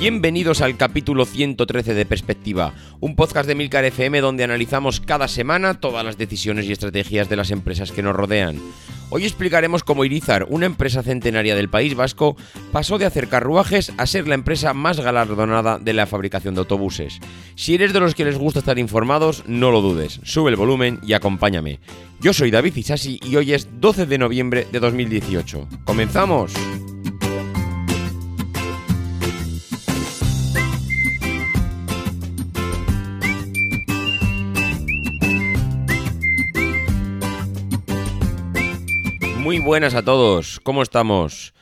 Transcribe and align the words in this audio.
Bienvenidos 0.00 0.60
al 0.60 0.76
capítulo 0.76 1.24
113 1.24 1.92
de 1.92 2.06
Perspectiva, 2.06 2.72
un 3.00 3.16
podcast 3.16 3.48
de 3.48 3.56
Milcar 3.56 3.84
FM 3.84 4.20
donde 4.20 4.44
analizamos 4.44 5.00
cada 5.00 5.26
semana 5.26 5.80
todas 5.80 6.04
las 6.04 6.16
decisiones 6.16 6.66
y 6.66 6.72
estrategias 6.72 7.28
de 7.28 7.34
las 7.34 7.50
empresas 7.50 7.90
que 7.90 8.04
nos 8.04 8.14
rodean. 8.14 8.60
Hoy 9.10 9.24
explicaremos 9.24 9.82
cómo 9.82 10.04
Irizar, 10.04 10.46
una 10.50 10.66
empresa 10.66 11.02
centenaria 11.02 11.56
del 11.56 11.68
País 11.68 11.96
Vasco, 11.96 12.36
pasó 12.70 12.98
de 12.98 13.06
hacer 13.06 13.26
carruajes 13.26 13.92
a 13.96 14.06
ser 14.06 14.28
la 14.28 14.36
empresa 14.36 14.72
más 14.72 15.00
galardonada 15.00 15.80
de 15.80 15.92
la 15.94 16.06
fabricación 16.06 16.54
de 16.54 16.60
autobuses. 16.60 17.18
Si 17.56 17.74
eres 17.74 17.92
de 17.92 17.98
los 17.98 18.14
que 18.14 18.24
les 18.24 18.38
gusta 18.38 18.60
estar 18.60 18.78
informados, 18.78 19.42
no 19.48 19.72
lo 19.72 19.80
dudes, 19.80 20.20
sube 20.22 20.50
el 20.50 20.56
volumen 20.56 21.00
y 21.02 21.14
acompáñame. 21.14 21.80
Yo 22.20 22.32
soy 22.32 22.52
David 22.52 22.76
Isasi 22.76 23.18
y 23.24 23.34
hoy 23.34 23.52
es 23.52 23.68
12 23.80 24.06
de 24.06 24.18
noviembre 24.18 24.64
de 24.70 24.78
2018. 24.78 25.68
¡Comenzamos! 25.84 26.52
Muy 39.48 39.60
buenas 39.60 39.94
a 39.94 40.02
todos, 40.02 40.60
¿cómo 40.62 40.82
estamos? 40.82 41.54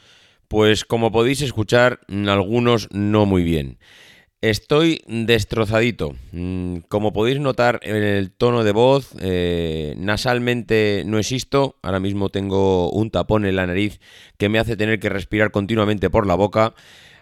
Pues 0.48 0.84
como 0.84 1.12
podéis 1.12 1.40
escuchar, 1.40 2.00
algunos 2.26 2.88
no 2.90 3.26
muy 3.26 3.44
bien. 3.44 3.78
Estoy 4.40 5.02
destrozadito. 5.06 6.16
Mm, 6.32 6.78
como 6.88 7.12
podéis 7.12 7.38
notar 7.38 7.78
en 7.84 7.94
el 7.94 8.32
tono 8.32 8.64
de 8.64 8.72
voz, 8.72 9.14
eh, 9.20 9.94
nasalmente 9.98 11.04
no 11.06 11.20
existo. 11.20 11.76
Ahora 11.80 12.00
mismo 12.00 12.28
tengo 12.28 12.90
un 12.90 13.12
tapón 13.12 13.46
en 13.46 13.54
la 13.54 13.68
nariz 13.68 14.00
que 14.36 14.48
me 14.48 14.58
hace 14.58 14.76
tener 14.76 14.98
que 14.98 15.08
respirar 15.08 15.52
continuamente 15.52 16.10
por 16.10 16.26
la 16.26 16.34
boca. 16.34 16.74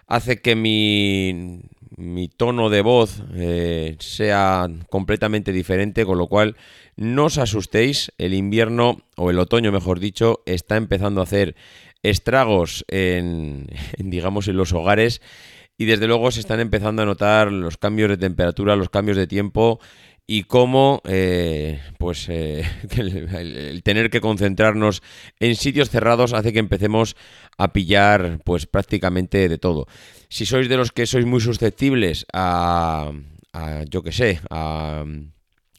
Hace 0.07 0.41
que 0.41 0.55
mi, 0.55 1.61
mi 1.97 2.27
tono 2.27 2.69
de 2.69 2.81
voz 2.81 3.21
eh, 3.33 3.95
sea 3.99 4.67
completamente 4.89 5.51
diferente, 5.51 6.05
con 6.05 6.17
lo 6.17 6.27
cual 6.27 6.55
no 6.95 7.25
os 7.25 7.37
asustéis, 7.37 8.11
el 8.17 8.33
invierno, 8.33 9.01
o 9.15 9.29
el 9.29 9.39
otoño 9.39 9.71
mejor 9.71 9.99
dicho, 9.99 10.41
está 10.45 10.77
empezando 10.77 11.21
a 11.21 11.25
hacer 11.25 11.55
estragos 12.03 12.85
en, 12.87 13.67
digamos, 13.97 14.47
en 14.47 14.57
los 14.57 14.73
hogares 14.73 15.21
y 15.77 15.85
desde 15.85 16.07
luego 16.07 16.31
se 16.31 16.39
están 16.39 16.59
empezando 16.59 17.01
a 17.01 17.05
notar 17.05 17.51
los 17.51 17.77
cambios 17.77 18.09
de 18.09 18.17
temperatura, 18.17 18.75
los 18.75 18.89
cambios 18.89 19.17
de 19.17 19.27
tiempo 19.27 19.79
y 20.27 20.43
cómo 20.43 21.01
eh, 21.05 21.81
pues 21.97 22.27
eh, 22.29 22.65
el, 22.97 23.83
tener 23.83 24.09
que 24.09 24.21
concentrarnos 24.21 25.03
en 25.39 25.55
sitios 25.55 25.89
cerrados 25.89 26.33
hace 26.33 26.53
que 26.53 26.59
empecemos 26.59 27.15
a 27.57 27.73
pillar 27.73 28.39
pues 28.43 28.65
prácticamente 28.65 29.49
de 29.49 29.57
todo. 29.57 29.87
Si 30.29 30.45
sois 30.45 30.67
de 30.67 30.77
los 30.77 30.91
que 30.91 31.05
sois 31.05 31.25
muy 31.25 31.41
susceptibles 31.41 32.25
a, 32.33 33.11
a 33.53 33.83
yo 33.89 34.01
que 34.01 34.11
sé, 34.11 34.39
a 34.49 35.05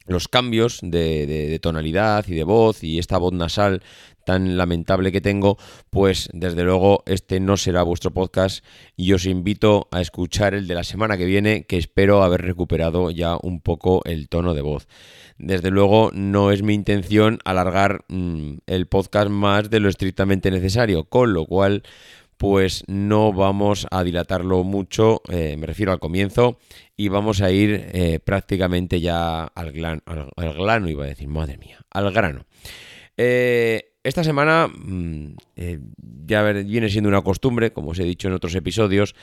los 0.07 0.27
cambios 0.27 0.79
de, 0.81 1.59
tonalidad 1.61 2.25
y 2.27 2.33
de 2.33 2.43
voz 2.43 2.83
y 2.83 2.99
esta 2.99 3.17
voz 3.17 3.33
nasal 3.33 3.83
tan 4.25 4.57
lamentable 4.57 5.13
que 5.13 5.21
tengo, 5.21 5.57
pues 5.89 6.29
desde 6.33 6.63
luego 6.63 7.03
este 7.05 7.39
no 7.39 7.55
será 7.55 7.83
vuestro 7.83 8.11
podcast 8.11 8.63
y 8.97 9.13
os 9.13 9.25
invito 9.25 9.87
a 9.91 10.01
escuchar 10.01 10.53
el 10.53 10.67
de 10.67 10.75
la 10.75 10.83
semana 10.83 11.17
que 11.17 11.25
viene, 11.25 11.63
que 11.63 11.77
espero 11.77 12.23
haber 12.23 12.41
recuperado 12.41 13.09
ya 13.09 13.37
un 13.41 13.61
poco 13.61 14.01
el 14.03 14.27
tono 14.27 14.53
de 14.53 14.61
voz. 14.61 14.87
Desde 15.37 15.71
luego 15.71 16.11
no 16.13 16.51
es 16.51 16.61
mi 16.61 16.73
intención 16.73 17.39
alargar 17.45 18.03
mm, 18.09 18.57
el 18.65 18.87
podcast 18.87 19.29
más 19.29 19.69
de 19.69 19.79
lo 19.79 19.87
estrictamente 19.87 20.51
necesario, 20.51 21.05
con 21.05 21.33
lo 21.33 21.45
cual 21.45 21.83
pues 22.37 22.83
no 22.87 23.33
vamos 23.33 23.87
a 23.89 24.03
dilatarlo 24.03 24.63
mucho, 24.63 25.21
eh, 25.29 25.57
me 25.57 25.65
refiero 25.65 25.91
al 25.91 25.99
comienzo, 25.99 26.59
y 26.95 27.09
vamos 27.09 27.41
a 27.41 27.51
ir 27.51 27.89
eh, 27.93 28.19
prácticamente 28.23 29.01
ya 29.01 29.43
al, 29.43 30.01
al, 30.05 30.53
grano, 30.53 30.89
iba 30.89 31.03
a 31.03 31.07
decir, 31.07 31.27
madre 31.27 31.57
mía, 31.57 31.79
al 31.89 32.11
grano. 32.11 32.45
Eh, 33.17 33.93
esta 34.03 34.23
semana 34.23 34.67
mm, 34.67 35.35
ya 36.25 36.43
viene 36.43 36.89
siendo 36.89 37.09
una 37.09 37.21
costumbre, 37.23 37.73
como 37.73 37.91
os 37.91 37.99
he 37.99 38.03
dicho 38.03 38.27
en 38.27 38.35
otros 38.35 38.55
episodios, 38.55 39.15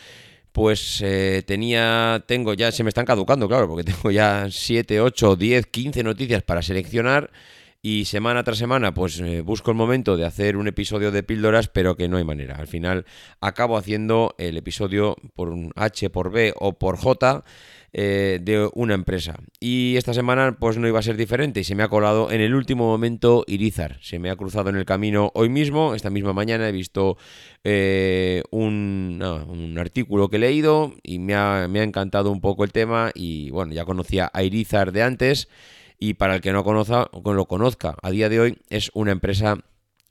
pues 0.52 1.02
tenía, 1.46 2.22
tengo 2.26 2.54
ya, 2.54 2.70
se 2.70 2.84
me 2.84 2.90
están 2.90 3.06
caducando, 3.06 3.48
claro, 3.48 3.68
porque 3.68 3.84
tengo 3.92 4.10
ya 4.10 4.48
7, 4.50 5.00
8, 5.00 5.36
10, 5.36 5.66
15 5.66 6.02
noticias 6.02 6.42
para 6.42 6.62
seleccionar 6.62 7.30
y 7.86 8.06
semana 8.06 8.42
tras 8.44 8.56
semana, 8.56 8.94
pues 8.94 9.20
eh, 9.20 9.42
busco 9.42 9.70
el 9.70 9.76
momento 9.76 10.16
de 10.16 10.24
hacer 10.24 10.56
un 10.56 10.66
episodio 10.68 11.10
de 11.10 11.22
píldoras, 11.22 11.68
pero 11.68 11.98
que 11.98 12.08
no 12.08 12.16
hay 12.16 12.24
manera. 12.24 12.56
Al 12.56 12.66
final 12.66 13.04
acabo 13.42 13.76
haciendo 13.76 14.34
el 14.38 14.56
episodio 14.56 15.16
por 15.34 15.50
un 15.50 15.70
H, 15.76 16.08
por 16.08 16.32
B 16.32 16.54
o 16.56 16.78
por 16.78 16.96
J 16.96 17.44
eh, 17.92 18.38
de 18.40 18.70
una 18.72 18.94
empresa. 18.94 19.36
Y 19.60 19.98
esta 19.98 20.14
semana 20.14 20.56
pues 20.58 20.78
no 20.78 20.88
iba 20.88 20.98
a 20.98 21.02
ser 21.02 21.18
diferente 21.18 21.60
y 21.60 21.64
se 21.64 21.74
me 21.74 21.82
ha 21.82 21.88
colado 21.88 22.30
en 22.30 22.40
el 22.40 22.54
último 22.54 22.86
momento 22.86 23.44
Irizar. 23.46 23.98
Se 24.00 24.18
me 24.18 24.30
ha 24.30 24.36
cruzado 24.36 24.70
en 24.70 24.76
el 24.76 24.86
camino 24.86 25.30
hoy 25.34 25.50
mismo, 25.50 25.94
esta 25.94 26.08
misma 26.08 26.32
mañana 26.32 26.66
he 26.66 26.72
visto 26.72 27.18
eh, 27.64 28.44
un, 28.50 29.76
artículo 29.78 30.30
que 30.30 30.36
he 30.36 30.40
leído 30.40 30.94
y 31.02 31.18
me 31.18 31.34
ha, 31.34 31.68
me 31.68 31.80
ha 31.80 31.82
encantado 31.82 32.30
un 32.30 32.40
poco 32.40 32.64
el 32.64 32.72
tema 32.72 33.10
y 33.14 33.50
bueno, 33.50 33.74
ya 33.74 33.84
conocía 33.84 34.30
a 34.32 34.42
Irizar 34.42 34.90
de 34.90 35.02
antes 35.02 35.48
y 35.98 36.14
para 36.14 36.36
el 36.36 36.40
que 36.40 36.52
no 36.52 36.64
conozca, 36.64 37.10
lo 37.12 37.44
conozca, 37.46 37.96
a 38.02 38.10
día 38.10 38.28
de 38.28 38.40
hoy 38.40 38.58
es 38.68 38.90
una 38.94 39.12
empresa 39.12 39.58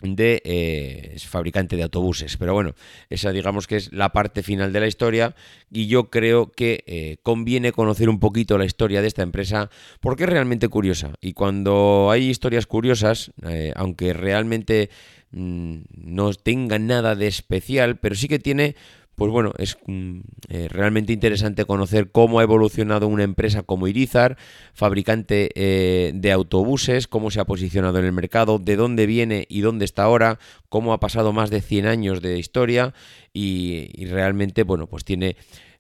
de 0.04 0.42
eh, 0.44 1.16
fabricante 1.20 1.78
de 1.78 1.84
autobuses. 1.84 2.38
Pero 2.38 2.54
bueno, 2.54 2.76
esa 3.10 3.32
digamos 3.32 3.68
que 3.68 3.78
es 3.78 3.94
la 3.94 4.12
parte 4.12 4.44
final 4.44 4.74
de 4.74 4.80
la 4.80 4.88
historia 4.88 5.36
y 5.72 5.88
yo 5.88 6.10
creo 6.10 6.52
que 6.52 6.84
eh, 6.86 7.18
conviene 7.24 7.72
conocer 7.72 8.10
un 8.10 8.20
poquito 8.20 8.58
la 8.58 8.66
historia 8.66 9.02
de 9.02 9.08
esta 9.08 9.24
empresa 9.24 9.70
porque 10.02 10.24
es 10.24 10.30
realmente 10.30 10.68
curiosa. 10.68 11.14
Y 11.22 11.34
cuando 11.34 12.10
hay 12.12 12.30
historias 12.30 12.68
curiosas, 12.68 13.32
eh, 13.48 13.72
aunque 13.76 14.14
realmente 14.14 14.90
mm, 15.32 15.78
no 15.96 16.34
tenga 16.34 16.80
nada 16.80 17.16
de 17.16 17.28
especial, 17.28 17.98
pero 17.98 18.16
sí 18.16 18.28
que 18.28 18.40
tiene 18.40 18.76
pues 19.16 19.32
bueno, 19.32 19.54
es 19.58 19.78
mm, 19.86 20.20
eh, 20.50 20.68
realmente 20.70 21.14
interesante 21.14 21.66
conocer 21.66 22.12
cómo 22.12 22.40
ha 22.40 22.44
evolucionado 22.44 23.08
una 23.08 23.24
empresa 23.24 23.64
como 23.64 23.88
Irizar, 23.88 24.38
fabricante 24.74 25.52
eh, 25.56 26.12
de 26.16 26.32
autobuses, 26.32 27.08
cómo 27.08 27.30
se 27.30 27.40
ha 27.40 27.46
posicionado 27.46 28.00
en 28.00 28.06
el 28.06 28.12
mercado, 28.12 28.60
de 28.60 28.76
dónde 28.76 29.06
viene 29.06 29.46
y 29.50 29.62
dónde 29.62 29.86
está 29.86 30.04
ahora, 30.04 30.40
cómo 30.70 30.94
ha 30.94 31.00
pasado 31.00 31.32
más 31.32 31.50
de 31.52 31.62
100 31.62 31.86
años 31.86 32.22
de 32.22 32.40
historia 32.40 32.94
y, 33.34 34.06
realmente, 34.06 34.64
bueno, 34.64 34.88
pues 34.88 35.06
tiene 35.06 35.36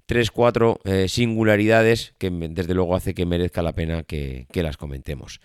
tres, 0.06 0.32
cuatro 0.32 0.80
eh, 0.84 1.08
singularidades 1.08 2.14
que 2.18 2.30
desde 2.30 2.74
luego 2.74 2.96
hace 2.96 3.14
que 3.14 3.26
merezca 3.26 3.62
la 3.62 3.74
pena 3.74 4.04
que, 4.04 4.48
que 4.52 4.64
las 4.64 4.78
comentemos. 4.78 5.40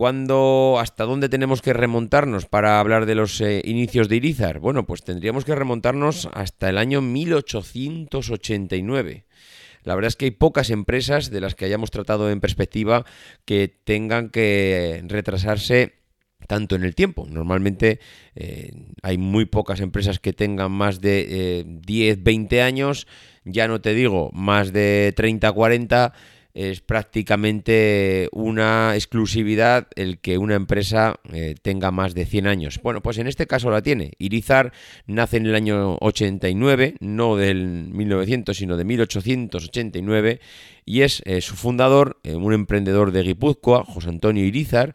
¿Cuándo, 0.00 0.78
hasta 0.80 1.04
dónde 1.04 1.28
tenemos 1.28 1.60
que 1.60 1.74
remontarnos 1.74 2.46
para 2.46 2.80
hablar 2.80 3.04
de 3.04 3.14
los 3.14 3.38
eh, 3.42 3.60
inicios 3.66 4.08
de 4.08 4.16
Irizar? 4.16 4.58
Bueno, 4.58 4.86
pues 4.86 5.04
tendríamos 5.04 5.44
que 5.44 5.54
remontarnos 5.54 6.26
hasta 6.32 6.70
el 6.70 6.78
año 6.78 7.02
1889. 7.02 9.26
La 9.82 9.94
verdad 9.94 10.08
es 10.08 10.16
que 10.16 10.24
hay 10.24 10.30
pocas 10.30 10.70
empresas 10.70 11.30
de 11.30 11.42
las 11.42 11.54
que 11.54 11.66
hayamos 11.66 11.90
tratado 11.90 12.30
en 12.30 12.40
perspectiva 12.40 13.04
que 13.44 13.68
tengan 13.68 14.30
que 14.30 15.04
retrasarse 15.06 15.96
tanto 16.46 16.76
en 16.76 16.84
el 16.84 16.94
tiempo. 16.94 17.26
Normalmente 17.28 18.00
eh, 18.36 18.72
hay 19.02 19.18
muy 19.18 19.44
pocas 19.44 19.80
empresas 19.80 20.18
que 20.18 20.32
tengan 20.32 20.72
más 20.72 21.02
de 21.02 21.66
10, 21.66 22.22
20 22.22 22.62
años, 22.62 23.06
ya 23.44 23.68
no 23.68 23.82
te 23.82 23.92
digo 23.92 24.30
más 24.32 24.72
de 24.72 25.12
30, 25.14 25.52
40 25.52 26.14
es 26.54 26.80
prácticamente 26.80 28.28
una 28.32 28.94
exclusividad 28.94 29.88
el 29.94 30.18
que 30.18 30.38
una 30.38 30.54
empresa 30.54 31.20
eh, 31.32 31.54
tenga 31.62 31.90
más 31.90 32.14
de 32.14 32.26
100 32.26 32.46
años. 32.46 32.80
Bueno, 32.82 33.02
pues 33.02 33.18
en 33.18 33.26
este 33.26 33.46
caso 33.46 33.70
la 33.70 33.82
tiene. 33.82 34.12
Irizar 34.18 34.72
nace 35.06 35.36
en 35.36 35.46
el 35.46 35.54
año 35.54 35.96
89, 36.00 36.96
no 37.00 37.36
del 37.36 37.88
1900, 37.92 38.56
sino 38.56 38.76
de 38.76 38.84
1889, 38.84 40.40
y 40.84 41.02
es 41.02 41.22
eh, 41.24 41.40
su 41.40 41.54
fundador, 41.54 42.18
eh, 42.24 42.34
un 42.34 42.52
emprendedor 42.52 43.12
de 43.12 43.22
Guipúzcoa, 43.22 43.84
José 43.84 44.08
Antonio 44.08 44.44
Irizar, 44.44 44.94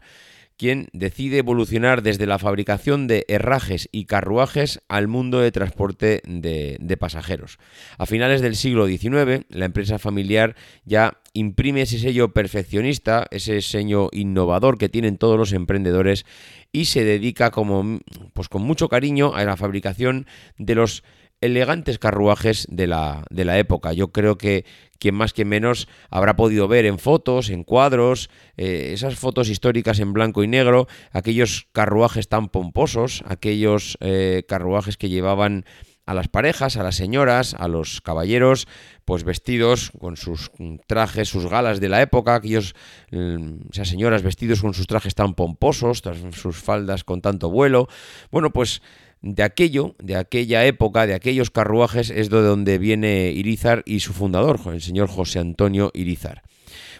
quien 0.56 0.88
decide 0.92 1.38
evolucionar 1.38 2.02
desde 2.02 2.26
la 2.26 2.38
fabricación 2.38 3.06
de 3.06 3.24
herrajes 3.28 3.88
y 3.92 4.06
carruajes 4.06 4.80
al 4.88 5.06
mundo 5.08 5.40
de 5.40 5.52
transporte 5.52 6.22
de, 6.26 6.96
pasajeros. 6.98 7.58
A 7.98 8.06
finales 8.06 8.40
del 8.40 8.56
siglo 8.56 8.86
XIX, 8.86 9.44
la 9.50 9.66
empresa 9.66 9.98
familiar 9.98 10.56
ya 10.84 11.18
imprime 11.34 11.82
ese 11.82 11.98
sello 11.98 12.32
perfeccionista, 12.32 13.26
ese 13.30 13.60
sello 13.60 14.08
innovador 14.12 14.78
que 14.78 14.88
tienen 14.88 15.18
todos 15.18 15.38
los 15.38 15.52
emprendedores 15.52 16.24
y 16.72 16.86
se 16.86 17.04
dedica 17.04 17.50
como, 17.50 18.00
pues 18.32 18.48
con 18.48 18.62
mucho 18.62 18.88
cariño 18.88 19.34
a 19.34 19.44
la 19.44 19.56
fabricación 19.56 20.26
de 20.56 20.74
los 20.74 21.04
elegantes 21.46 21.98
carruajes 21.98 22.66
de 22.70 22.86
la, 22.86 23.24
de 23.30 23.44
la 23.44 23.58
época. 23.58 23.92
Yo 23.92 24.12
creo 24.12 24.36
que 24.38 24.64
quien 24.98 25.14
más 25.14 25.32
que 25.32 25.44
menos 25.44 25.88
habrá 26.10 26.36
podido 26.36 26.68
ver 26.68 26.86
en 26.86 26.98
fotos, 26.98 27.50
en 27.50 27.64
cuadros, 27.64 28.30
eh, 28.56 28.90
esas 28.92 29.16
fotos 29.16 29.48
históricas 29.48 29.98
en 30.00 30.12
blanco 30.12 30.42
y 30.42 30.48
negro, 30.48 30.86
aquellos 31.12 31.68
carruajes 31.72 32.28
tan 32.28 32.48
pomposos, 32.48 33.22
aquellos 33.26 33.96
eh, 34.00 34.44
carruajes 34.48 34.96
que 34.96 35.08
llevaban 35.08 35.64
a 36.06 36.14
las 36.14 36.28
parejas, 36.28 36.76
a 36.76 36.84
las 36.84 36.94
señoras, 36.94 37.54
a 37.54 37.66
los 37.66 38.00
caballeros, 38.00 38.68
pues 39.04 39.24
vestidos 39.24 39.90
con 39.98 40.16
sus 40.16 40.52
trajes, 40.86 41.28
sus 41.28 41.46
galas 41.46 41.80
de 41.80 41.88
la 41.88 42.00
época, 42.00 42.36
aquellos, 42.36 42.74
mm, 43.10 43.70
esas 43.72 43.88
señoras 43.88 44.22
vestidos 44.22 44.62
con 44.62 44.72
sus 44.72 44.86
trajes 44.86 45.16
tan 45.16 45.34
pomposos, 45.34 46.02
sus 46.32 46.56
faldas 46.56 47.02
con 47.02 47.20
tanto 47.20 47.50
vuelo. 47.50 47.88
Bueno, 48.30 48.52
pues 48.52 48.82
de 49.34 49.42
aquello, 49.42 49.96
de 49.98 50.16
aquella 50.16 50.64
época, 50.64 51.06
de 51.06 51.14
aquellos 51.14 51.50
carruajes, 51.50 52.10
es 52.10 52.30
de 52.30 52.42
donde 52.42 52.78
viene 52.78 53.32
Irizar 53.32 53.82
y 53.84 54.00
su 54.00 54.12
fundador, 54.12 54.60
el 54.72 54.80
señor 54.80 55.08
José 55.08 55.40
Antonio 55.40 55.90
Irizar. 55.94 56.42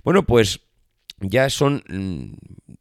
Bueno, 0.02 0.26
pues 0.26 0.60
ya 1.20 1.48
son, 1.50 1.84
mm, 1.88 2.34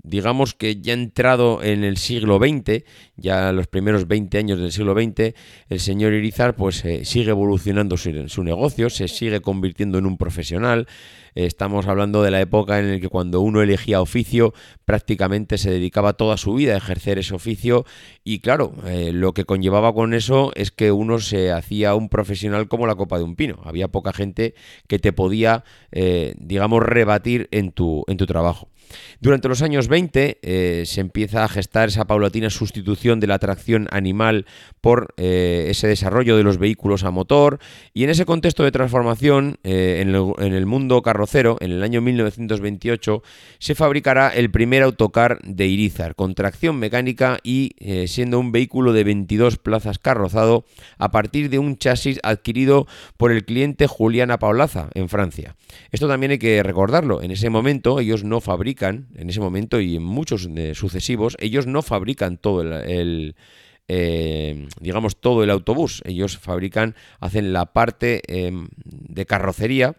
digamos 0.04 0.56
que 0.56 0.82
ya 0.82 0.94
entrado 0.94 1.64
en 1.64 1.84
el 1.84 1.98
siglo 1.98 2.40
XX, 2.40 2.84
ya 3.18 3.52
los 3.52 3.68
primeros 3.68 4.08
20 4.08 4.38
años 4.38 4.60
del 4.60 4.72
siglo 4.72 4.94
XX, 4.94 5.36
el 5.70 5.80
señor 5.80 6.14
Irizar 6.14 6.56
pues 6.56 6.84
eh, 6.84 7.06
sigue 7.06 7.30
evolucionando 7.30 7.98
su, 7.98 8.28
su, 8.28 8.44
negocio, 8.44 8.90
se 8.90 9.08
sigue 9.08 9.42
convirtiendo 9.42 10.00
en 10.00 10.08
un 10.08 10.18
profesional. 10.18 10.88
Estamos 11.36 11.88
hablando 11.88 12.24
de 12.24 12.32
la 12.32 12.40
época 12.40 12.80
en 12.80 12.94
la 12.94 13.00
que 13.00 13.10
cuando 13.10 13.42
uno 13.42 13.62
elegía 13.62 14.02
oficio 14.02 14.54
prácticamente 14.86 15.58
se 15.58 15.70
dedicaba 15.70 16.14
toda 16.14 16.38
su 16.38 16.54
vida 16.54 16.74
a 16.74 16.78
ejercer 16.78 17.20
ese 17.20 17.36
oficio 17.36 17.86
y 18.24 18.40
claro, 18.40 18.74
eh, 18.86 19.12
lo 19.14 19.34
que 19.34 19.44
conllevaba 19.44 19.94
con 19.94 20.14
eso 20.14 20.52
es 20.56 20.72
que 20.72 20.94
uno 20.94 21.20
se 21.20 21.52
hacía 21.52 21.94
un 21.94 22.08
profesional 22.08 22.68
como 22.70 22.88
la 22.88 22.96
copa 22.96 23.18
de 23.18 23.26
un 23.26 23.36
pino. 23.36 23.60
Había 23.66 23.90
poca 23.90 24.14
gente 24.14 24.56
que 24.88 24.98
te 24.98 25.12
podía, 25.12 25.66
eh, 25.92 26.36
digamos, 26.38 26.82
rebatir 26.82 27.50
en 27.52 27.72
tu, 27.72 28.06
en 28.08 28.18
tu 28.18 28.26
trabajo. 28.26 28.70
Durante 29.20 29.48
los 29.48 29.62
años 29.62 29.88
20 29.88 30.40
eh, 30.42 30.84
se 30.86 31.02
empieza 31.02 31.44
a 31.44 31.48
gestar 31.48 31.90
esa 31.90 32.06
paulatina 32.06 32.50
sustitución 32.50 33.20
de 33.20 33.28
la 33.28 33.40
tracción 33.40 33.88
animal 33.92 34.46
por 34.82 35.14
eh, 35.18 35.68
ese 35.70 35.88
desarrollo 35.88 36.38
de 36.38 36.44
los 36.44 36.58
vehículos 36.58 37.04
a 37.04 37.12
motor 37.12 37.60
y 37.94 38.04
en 38.04 38.10
ese 38.10 38.26
contexto 38.26 38.64
de 38.64 38.72
transformación 38.72 39.58
eh, 39.64 40.00
en, 40.02 40.10
el, 40.10 40.34
en, 40.40 40.54
el, 40.54 40.66
mundo 40.66 41.02
carrocero, 41.02 41.58
en 41.60 41.72
el 41.72 41.84
año 41.84 42.02
1928, 42.02 43.24
se 43.60 43.76
fabricará 43.76 44.30
el 44.30 44.52
primer 44.52 44.84
autocar 44.84 45.40
de 45.44 45.66
Irizar 45.66 46.16
con 46.16 46.36
tracción 46.36 46.78
mecánica 46.78 47.40
y 47.44 47.76
siendo 48.08 48.40
un 48.40 48.52
vehículo 48.52 48.94
de 48.94 49.04
22 49.04 49.58
plazas 49.58 50.00
carrozado 50.00 50.66
a 50.98 51.12
partir 51.12 51.50
de 51.50 51.60
un 51.60 51.78
chasis 51.78 52.20
adquirido 52.24 52.88
por 53.18 53.32
el 53.32 53.46
cliente 53.46 53.88
Juliana 53.88 54.40
Paulaza 54.40 54.90
en 54.94 55.10
Francia. 55.10 55.56
Esto 55.92 56.08
también 56.08 56.32
hay 56.34 56.40
que 56.40 56.62
recordarlo, 56.64 57.22
en 57.22 57.32
ese 57.32 57.50
momento 57.50 58.00
ellos 58.00 58.24
no 58.24 58.42
fabrican 58.42 58.75
en 58.82 59.30
ese 59.30 59.40
momento 59.40 59.80
y 59.80 59.96
en 59.96 60.04
muchos 60.04 60.50
sucesivos, 60.74 61.36
ellos 61.40 61.68
no 61.68 61.82
fabrican 61.82 62.38
todo 62.38 62.62
el, 62.62 63.36
eh, 63.88 64.68
digamos, 64.80 65.18
todo 65.18 65.44
el 65.44 65.50
autobús. 65.50 66.02
Ellos 66.06 66.38
fabrican, 66.38 66.96
hacen 67.20 67.54
la 67.54 67.74
parte 67.74 68.22
em, 68.28 68.68
de 68.84 69.26
carrocería 69.26 69.96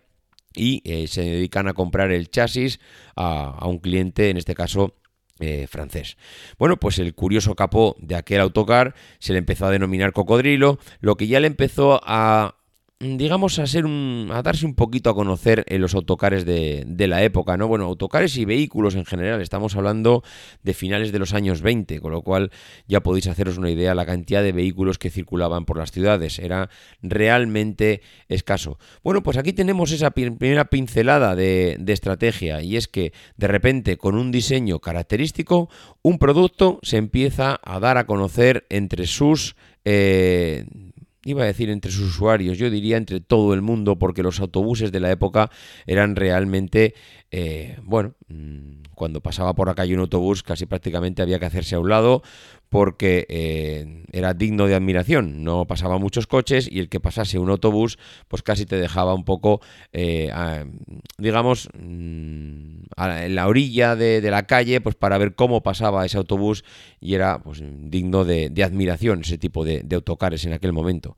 y 0.54 0.82
eh, 0.84 1.06
se 1.06 1.22
dedican 1.22 1.68
a 1.68 1.74
comprar 1.74 2.10
el 2.10 2.30
chasis 2.30 2.80
a, 3.14 3.66
un 3.66 3.78
cliente, 3.78 4.30
en 4.30 4.38
este 4.38 4.54
caso 4.54 4.94
eh, 5.38 5.66
francés. 5.68 6.16
Bueno, 6.58 6.78
pues 6.78 6.98
el 6.98 7.14
curioso 7.14 7.54
capó 7.54 7.94
de 8.00 8.16
aquel 8.16 8.40
autocar 8.40 8.94
se 9.18 9.34
le 9.34 9.38
empezó 9.38 9.66
a 9.66 9.70
denominar 9.70 10.12
cocodrilo, 10.12 10.78
lo 11.00 11.16
que 11.16 11.26
ya 11.26 11.40
le 11.40 11.46
empezó 11.46 12.00
a 12.02 12.55
digamos, 12.98 13.58
a 13.58 13.66
ser 13.66 13.84
un, 13.84 14.30
a 14.32 14.42
darse 14.42 14.64
un 14.64 14.74
poquito 14.74 15.10
a 15.10 15.14
conocer 15.14 15.64
en 15.68 15.82
los 15.82 15.94
autocares 15.94 16.46
de, 16.46 16.84
de, 16.86 17.06
la 17.06 17.22
época, 17.22 17.58
¿no? 17.58 17.68
Bueno, 17.68 17.84
autocares 17.84 18.38
y 18.38 18.46
vehículos 18.46 18.94
en 18.94 19.04
general, 19.04 19.42
estamos 19.42 19.76
hablando 19.76 20.22
de 20.62 20.72
finales 20.72 21.12
de 21.12 21.18
los 21.18 21.34
años 21.34 21.60
20, 21.60 22.00
con 22.00 22.12
lo 22.12 22.22
cual 22.22 22.50
ya 22.88 23.02
podéis 23.02 23.26
haceros 23.26 23.58
una 23.58 23.70
idea 23.70 23.94
la 23.94 24.06
cantidad 24.06 24.42
de 24.42 24.52
vehículos 24.52 24.98
que 24.98 25.10
circulaban 25.10 25.66
por 25.66 25.76
las 25.76 25.92
ciudades, 25.92 26.38
era 26.38 26.70
realmente 27.02 28.00
escaso. 28.28 28.78
Bueno, 29.04 29.22
pues 29.22 29.36
aquí 29.36 29.52
tenemos 29.52 29.92
esa 29.92 30.12
primera 30.12 30.64
pincelada 30.64 31.36
de, 31.36 31.76
de 31.78 31.92
estrategia 31.92 32.62
y 32.62 32.76
es 32.76 32.88
que 32.88 33.12
de 33.36 33.46
repente 33.46 33.98
con 33.98 34.16
un 34.16 34.32
diseño 34.32 34.80
característico, 34.80 35.68
un 36.00 36.18
producto 36.18 36.78
se 36.82 36.96
empieza 36.96 37.60
a 37.62 37.78
dar 37.78 37.98
a 37.98 38.06
conocer 38.06 38.64
entre 38.70 39.06
sus... 39.06 39.54
Eh, 39.84 40.64
iba 41.26 41.42
a 41.42 41.46
decir 41.46 41.70
entre 41.70 41.90
sus 41.90 42.08
usuarios, 42.08 42.56
yo 42.56 42.70
diría 42.70 42.96
entre 42.96 43.20
todo 43.20 43.52
el 43.52 43.60
mundo, 43.60 43.98
porque 43.98 44.22
los 44.22 44.40
autobuses 44.40 44.92
de 44.92 45.00
la 45.00 45.10
época 45.10 45.50
eran 45.84 46.14
realmente, 46.14 46.94
eh, 47.30 47.78
bueno, 47.82 48.14
mm, 48.28 48.82
cuando 48.96 49.20
pasaba 49.20 49.54
por 49.54 49.68
la 49.68 49.74
calle 49.74 49.94
un 49.94 50.00
autobús 50.00 50.42
casi 50.42 50.66
prácticamente 50.66 51.22
había 51.22 51.38
que 51.38 51.44
hacerse 51.46 51.76
a 51.76 51.78
un 51.78 51.90
lado 51.90 52.22
porque 52.68 53.26
eh, 53.28 54.04
era 54.10 54.34
digno 54.34 54.66
de 54.66 54.74
admiración. 54.74 55.44
No 55.44 55.66
pasaba 55.66 55.98
muchos 55.98 56.26
coches 56.26 56.68
y 56.70 56.80
el 56.80 56.88
que 56.88 56.98
pasase 56.98 57.38
un 57.38 57.50
autobús 57.50 57.98
pues 58.26 58.42
casi 58.42 58.66
te 58.66 58.76
dejaba 58.76 59.14
un 59.14 59.24
poco, 59.24 59.60
eh, 59.92 60.32
digamos, 61.18 61.68
mm, 61.78 62.86
en 62.96 63.34
la 63.34 63.46
orilla 63.46 63.94
de, 63.94 64.20
la 64.22 64.46
calle 64.46 64.80
pues 64.80 64.96
para 64.96 65.18
ver 65.18 65.36
cómo 65.36 65.62
pasaba 65.62 66.04
ese 66.04 66.16
autobús 66.16 66.64
y 67.00 67.14
era 67.14 67.38
pues, 67.38 67.62
digno 67.62 68.24
de, 68.24 68.50
admiración 68.64 69.20
ese 69.20 69.38
tipo 69.38 69.64
de 69.64 69.94
autocares 69.94 70.44
en 70.44 70.54
aquel 70.54 70.72
momento. 70.72 71.16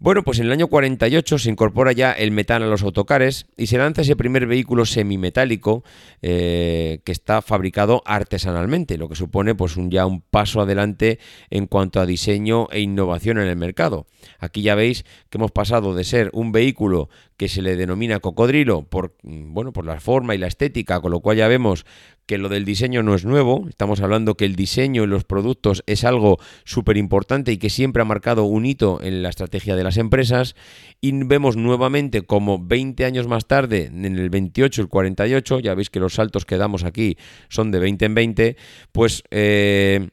Bueno, 0.00 0.24
pues 0.24 0.40
en 0.40 0.46
el 0.46 0.52
año 0.52 0.66
48 0.66 1.38
se 1.38 1.50
incorpora 1.50 1.92
ya 1.92 2.12
el 2.12 2.32
metano 2.32 2.66
a 2.66 2.68
los 2.68 2.82
autocares 2.82 3.46
y 3.56 3.68
se 3.68 3.78
lanza 3.78 4.02
ese 4.02 4.16
primer 4.16 4.46
vehículo 4.46 4.86
semimetálico 4.86 5.84
eh, 6.20 7.00
que 7.04 7.12
está 7.12 7.42
fabricado 7.42 8.02
artesanalmente, 8.04 8.98
lo 8.98 9.08
que 9.08 9.14
supone 9.14 9.54
pues 9.54 9.76
un, 9.76 9.90
ya 9.90 10.04
un 10.04 10.20
paso 10.20 10.60
adelante 10.60 11.20
en 11.48 11.68
cuanto 11.68 12.00
a 12.00 12.06
diseño 12.06 12.68
e 12.72 12.80
innovación 12.80 13.38
en 13.38 13.46
el 13.46 13.56
mercado. 13.56 14.06
Aquí 14.40 14.62
ya 14.62 14.74
veis 14.74 15.04
que 15.30 15.38
hemos 15.38 15.52
pasado 15.52 15.94
de 15.94 16.04
ser 16.04 16.28
un 16.34 16.50
vehículo 16.50 17.08
que 17.36 17.48
se 17.48 17.62
le 17.62 17.76
denomina 17.76 18.20
cocodrilo 18.20 18.82
por, 18.82 19.16
bueno, 19.22 19.72
por 19.72 19.84
la 19.84 20.00
forma 20.00 20.34
y 20.34 20.38
la 20.38 20.46
estética, 20.46 21.00
con 21.00 21.10
lo 21.10 21.20
cual 21.20 21.36
ya 21.36 21.48
vemos 21.48 21.84
que 22.26 22.38
lo 22.38 22.48
del 22.48 22.64
diseño 22.64 23.02
no 23.02 23.14
es 23.14 23.24
nuevo, 23.24 23.66
estamos 23.68 24.00
hablando 24.00 24.36
que 24.36 24.44
el 24.44 24.56
diseño 24.56 25.04
en 25.04 25.10
los 25.10 25.24
productos 25.24 25.82
es 25.86 26.04
algo 26.04 26.38
súper 26.64 26.96
importante 26.96 27.52
y 27.52 27.58
que 27.58 27.70
siempre 27.70 28.02
ha 28.02 28.06
marcado 28.06 28.44
un 28.44 28.64
hito 28.64 29.02
en 29.02 29.22
la 29.22 29.28
estrategia 29.28 29.76
de 29.76 29.84
las 29.84 29.98
empresas. 29.98 30.54
Y 31.00 31.12
vemos 31.24 31.56
nuevamente 31.56 32.22
como 32.22 32.58
20 32.58 33.04
años 33.04 33.26
más 33.26 33.46
tarde, 33.46 33.86
en 33.86 34.04
el 34.04 34.30
28, 34.30 34.82
el 34.82 34.88
48, 34.88 35.60
ya 35.60 35.74
veis 35.74 35.90
que 35.90 36.00
los 36.00 36.14
saltos 36.14 36.46
que 36.46 36.56
damos 36.56 36.84
aquí 36.84 37.18
son 37.48 37.70
de 37.70 37.78
20 37.78 38.04
en 38.06 38.14
20, 38.14 38.56
pues... 38.92 39.22
Eh, 39.30 40.08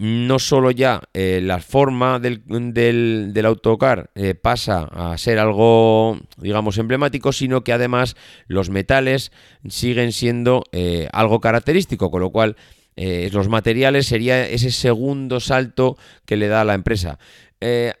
no 0.00 0.38
solo 0.38 0.70
ya 0.70 1.02
eh, 1.12 1.40
la 1.42 1.58
forma 1.58 2.18
del, 2.18 2.42
del, 2.46 3.46
autocar 3.46 4.10
eh, 4.14 4.34
pasa 4.34 4.84
a 4.84 5.18
ser 5.18 5.38
algo, 5.38 6.18
digamos, 6.38 6.78
emblemático, 6.78 7.32
sino 7.32 7.62
que 7.62 7.74
además 7.74 8.16
los 8.46 8.70
metales 8.70 9.30
siguen 9.68 10.12
siendo 10.12 10.64
eh, 10.72 11.06
algo 11.12 11.40
característico, 11.40 12.10
con 12.10 12.22
lo 12.22 12.30
cual 12.30 12.56
los 13.32 13.48
materiales 13.48 14.06
sería 14.06 14.46
ese 14.46 14.70
segundo 14.70 15.40
salto 15.40 15.96
que 16.26 16.36
le 16.36 16.48
da 16.48 16.60
a 16.60 16.64
la 16.66 16.74
empresa. 16.74 17.18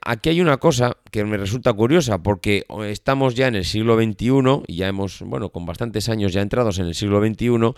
aquí 0.04 0.28
hay 0.28 0.42
una 0.42 0.58
cosa 0.58 0.98
que 1.10 1.24
me 1.24 1.38
resulta 1.38 1.72
curiosa, 1.72 2.22
porque 2.22 2.66
estamos 2.86 3.34
ya 3.34 3.46
en 3.46 3.54
el 3.54 3.64
siglo 3.64 3.96
XXI 3.96 4.64
y 4.66 4.76
ya 4.76 4.88
hemos, 4.88 5.22
bueno, 5.22 5.48
con 5.48 5.64
bastantes 5.64 6.10
años 6.10 6.34
ya 6.34 6.42
entrados 6.42 6.80
en 6.80 6.86
el 6.86 6.94
siglo 6.94 7.24
XXI 7.24 7.72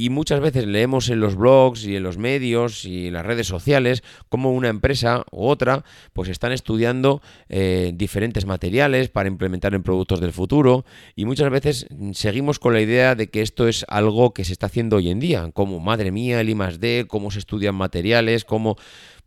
y 0.00 0.10
muchas 0.10 0.38
veces 0.38 0.64
leemos 0.64 1.10
en 1.10 1.18
los 1.18 1.34
blogs 1.34 1.84
y 1.84 1.96
en 1.96 2.04
los 2.04 2.18
medios 2.18 2.84
y 2.84 3.08
en 3.08 3.14
las 3.14 3.26
redes 3.26 3.48
sociales 3.48 4.04
cómo 4.28 4.52
una 4.52 4.68
empresa 4.68 5.24
u 5.32 5.46
otra 5.48 5.84
pues 6.12 6.28
están 6.28 6.52
estudiando 6.52 7.20
eh, 7.48 7.90
diferentes 7.94 8.46
materiales 8.46 9.08
para 9.08 9.28
implementar 9.28 9.74
en 9.74 9.82
productos 9.82 10.20
del 10.20 10.32
futuro 10.32 10.84
y 11.16 11.24
muchas 11.24 11.50
veces 11.50 11.88
seguimos 12.12 12.60
con 12.60 12.74
la 12.74 12.80
idea 12.80 13.16
de 13.16 13.28
que 13.28 13.42
esto 13.42 13.66
es 13.66 13.84
algo 13.88 14.32
que 14.32 14.44
se 14.44 14.52
está 14.52 14.66
haciendo 14.66 14.96
hoy 14.96 15.10
en 15.10 15.18
día, 15.18 15.50
como 15.52 15.80
madre 15.80 16.12
mía, 16.12 16.40
el 16.40 16.50
I 16.50 17.04
cómo 17.08 17.32
se 17.32 17.40
estudian 17.40 17.74
materiales, 17.74 18.44
cómo 18.44 18.76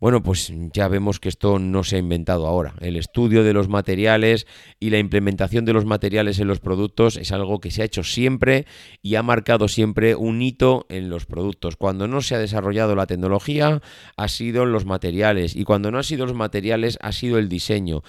bueno, 0.01 0.23
pues 0.23 0.51
ya 0.73 0.87
vemos 0.87 1.19
que 1.19 1.29
esto 1.29 1.59
no 1.59 1.83
se 1.83 1.95
ha 1.95 1.99
inventado 1.99 2.47
ahora. 2.47 2.73
El 2.81 2.95
estudio 2.95 3.43
de 3.43 3.53
los 3.53 3.69
materiales 3.69 4.47
y 4.79 4.89
la 4.89 4.97
implementación 4.97 5.63
de 5.63 5.73
los 5.73 5.85
materiales 5.85 6.39
en 6.39 6.47
los 6.47 6.59
productos 6.59 7.17
es 7.17 7.31
algo 7.31 7.59
que 7.59 7.69
se 7.69 7.83
ha 7.83 7.85
hecho 7.85 8.03
siempre 8.03 8.65
y 9.03 9.13
ha 9.13 9.21
marcado 9.21 9.67
siempre 9.67 10.15
un 10.15 10.41
hito 10.41 10.87
en 10.89 11.11
los 11.11 11.27
productos. 11.27 11.75
Cuando 11.75 12.07
no 12.07 12.21
se 12.21 12.33
ha 12.33 12.39
desarrollado 12.39 12.95
la 12.95 13.05
tecnología, 13.05 13.83
ha 14.17 14.27
sido 14.27 14.65
los 14.65 14.85
materiales 14.85 15.55
y 15.55 15.65
cuando 15.65 15.91
no 15.91 15.99
ha 15.99 16.03
sido 16.03 16.25
los 16.25 16.35
materiales, 16.35 16.97
ha 17.03 17.11
sido 17.11 17.37
el 17.37 17.47
diseño. 17.47 18.01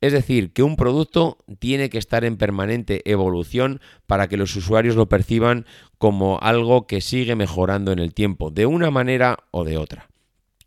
Es 0.00 0.12
decir, 0.12 0.52
que 0.52 0.64
un 0.64 0.74
producto 0.74 1.38
tiene 1.60 1.90
que 1.90 1.98
estar 1.98 2.24
en 2.24 2.38
permanente 2.38 3.08
evolución 3.08 3.80
para 4.08 4.26
que 4.26 4.36
los 4.36 4.56
usuarios 4.56 4.96
lo 4.96 5.08
perciban 5.08 5.64
como 5.98 6.40
algo 6.42 6.88
que 6.88 7.00
sigue 7.00 7.36
mejorando 7.36 7.92
en 7.92 8.00
el 8.00 8.14
tiempo, 8.14 8.50
de 8.50 8.66
una 8.66 8.90
manera 8.90 9.38
o 9.52 9.62
de 9.62 9.76
otra. 9.78 10.08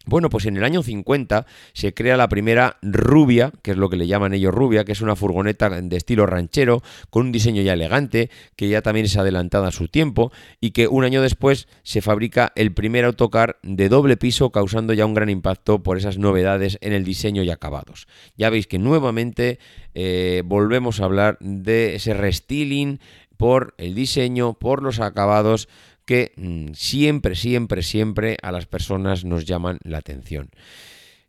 Bueno, 0.10 0.30
pues 0.30 0.46
en 0.46 0.58
el 0.58 0.64
año 0.64 0.82
50 0.82 1.46
se 1.74 1.94
crea 1.94 2.18
la 2.18 2.28
primera 2.28 2.78
Rubia, 2.82 3.52
que 3.62 3.72
es 3.72 3.78
lo 3.78 3.90
que 3.90 3.96
le 3.96 4.08
llaman 4.08 4.34
ellos 4.34 4.54
Rubia, 4.54 4.84
que 4.84 4.92
es 4.92 5.02
una 5.02 5.16
furgoneta 5.16 5.70
de 5.70 5.96
estilo 5.96 6.26
ranchero, 6.26 6.82
con 7.10 7.28
un 7.28 7.32
diseño 7.32 7.62
ya 7.62 7.74
elegante, 7.74 8.30
que 8.56 8.70
ya 8.70 8.82
también 8.82 9.06
es 9.06 9.18
adelantada 9.18 9.68
a 9.68 9.72
su 9.72 9.88
tiempo, 9.88 10.32
y 10.60 10.72
que 10.72 10.88
un 10.88 11.04
año 11.04 11.22
después 11.22 11.68
se 11.84 12.02
fabrica 12.02 12.52
el 12.56 12.74
primer 12.74 13.06
autocar 13.06 13.60
de 13.62 13.88
doble 13.88 14.18
piso, 14.18 14.52
causando 14.52 14.94
ya 14.94 15.06
un 15.06 15.14
gran 15.14 15.30
impacto 15.30 15.84
por 15.84 15.98
esas 15.98 16.18
novedades 16.18 16.80
en 16.82 16.94
el 16.94 17.04
diseño 17.04 17.44
y 17.44 17.52
acabados. 17.52 18.08
Ya 18.36 18.50
veis 18.50 18.66
que 18.66 18.80
nuevamente 18.80 19.60
eh, 19.94 20.42
volvemos 20.44 21.00
a 21.00 21.06
hablar 21.06 21.38
de 21.40 21.96
ese 21.96 22.14
restyling 22.16 23.00
por 23.40 23.74
el 23.78 23.96
diseño, 23.96 24.56
por 24.56 24.84
los 24.84 25.00
acabados, 25.00 25.70
que 26.10 26.32
mm, 26.38 26.74
siempre, 26.74 27.36
siempre, 27.36 27.84
siempre 27.84 28.38
a 28.42 28.52
las 28.52 28.66
personas 28.66 29.26
nos 29.26 29.46
llaman 29.46 29.78
la 29.84 30.00
atención. 30.00 30.50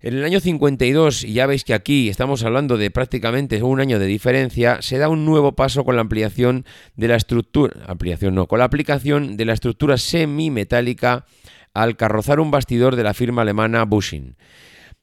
En 0.00 0.14
el 0.14 0.25
año 0.25 0.40
52, 0.40 1.25
y 1.25 1.34
ya 1.34 1.44
veis 1.44 1.64
que 1.64 1.75
aquí 1.75 2.08
estamos 2.08 2.42
hablando 2.44 2.78
de 2.78 2.90
prácticamente 2.90 3.62
un 3.62 3.80
año 3.80 3.99
de 3.99 4.06
diferencia, 4.06 4.80
se 4.80 4.96
da 4.96 5.10
un 5.10 5.26
nuevo 5.26 5.52
paso 5.54 5.84
con 5.84 5.96
la 5.96 6.00
ampliación 6.00 6.64
de 6.96 7.08
la 7.08 7.16
estructura, 7.16 7.75
ampliación 7.88 8.34
no, 8.34 8.46
con 8.46 8.60
la 8.60 8.64
aplicación 8.64 9.37
de 9.37 9.44
la 9.44 9.52
estructura 9.52 9.99
semimetálica 9.99 11.26
al 11.75 11.99
carrozar 11.99 12.40
un 12.40 12.50
bastidor 12.50 12.96
de 12.96 13.04
la 13.04 13.12
firma 13.12 13.42
alemana 13.42 13.84
Bushing. 13.84 14.34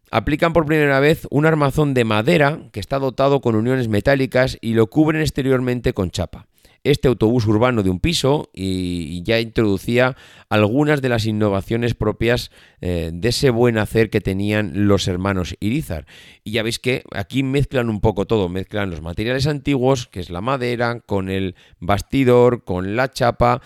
Aplican 0.10 0.54
por 0.54 0.66
primera 0.66 1.00
vez 1.00 1.28
un 1.30 1.46
armazón 1.46 1.94
de 1.94 2.04
madera 2.04 2.62
que 2.72 2.80
está 2.80 2.98
dotado 2.98 3.42
con 3.42 3.56
uniones 3.56 3.90
metálicas 3.90 4.58
y 4.60 4.74
lo 4.74 4.88
cubren 4.88 5.22
exteriormente 5.22 5.94
con 5.94 6.10
chapa 6.10 6.48
este 6.84 7.08
autobús 7.08 7.46
urbano 7.46 7.84
de 7.84 7.90
un 7.90 8.00
piso 8.00 8.50
y, 8.54 9.22
ya 9.24 9.40
introducía 9.40 10.16
algunas 10.50 11.02
de 11.02 11.10
las 11.10 11.26
innovaciones 11.26 11.96
propias 11.96 12.52
eh, 12.82 13.12
de 13.14 13.30
ese 13.30 13.50
buen 13.50 13.78
hacer 13.78 14.10
que 14.10 14.22
tenían 14.22 14.88
los 14.88 15.08
hermanos 15.08 15.56
Irizar. 15.60 16.06
Y 16.44 16.52
ya 16.52 16.64
veis 16.64 16.80
que 16.80 17.04
aquí 17.14 17.44
mezclan 17.44 17.90
un 17.90 18.00
poco 18.00 18.26
todo, 18.26 18.48
mezclan 18.48 18.90
los 18.90 19.02
materiales 19.02 19.48
antiguos, 19.48 20.08
que 20.08 20.20
es 20.20 20.30
la 20.30 20.42
madera, 20.42 21.02
con 21.02 21.30
el 21.30 21.56
bastidor, 21.80 22.64
con 22.64 22.96
la 22.96 23.12
chapa. 23.12 23.62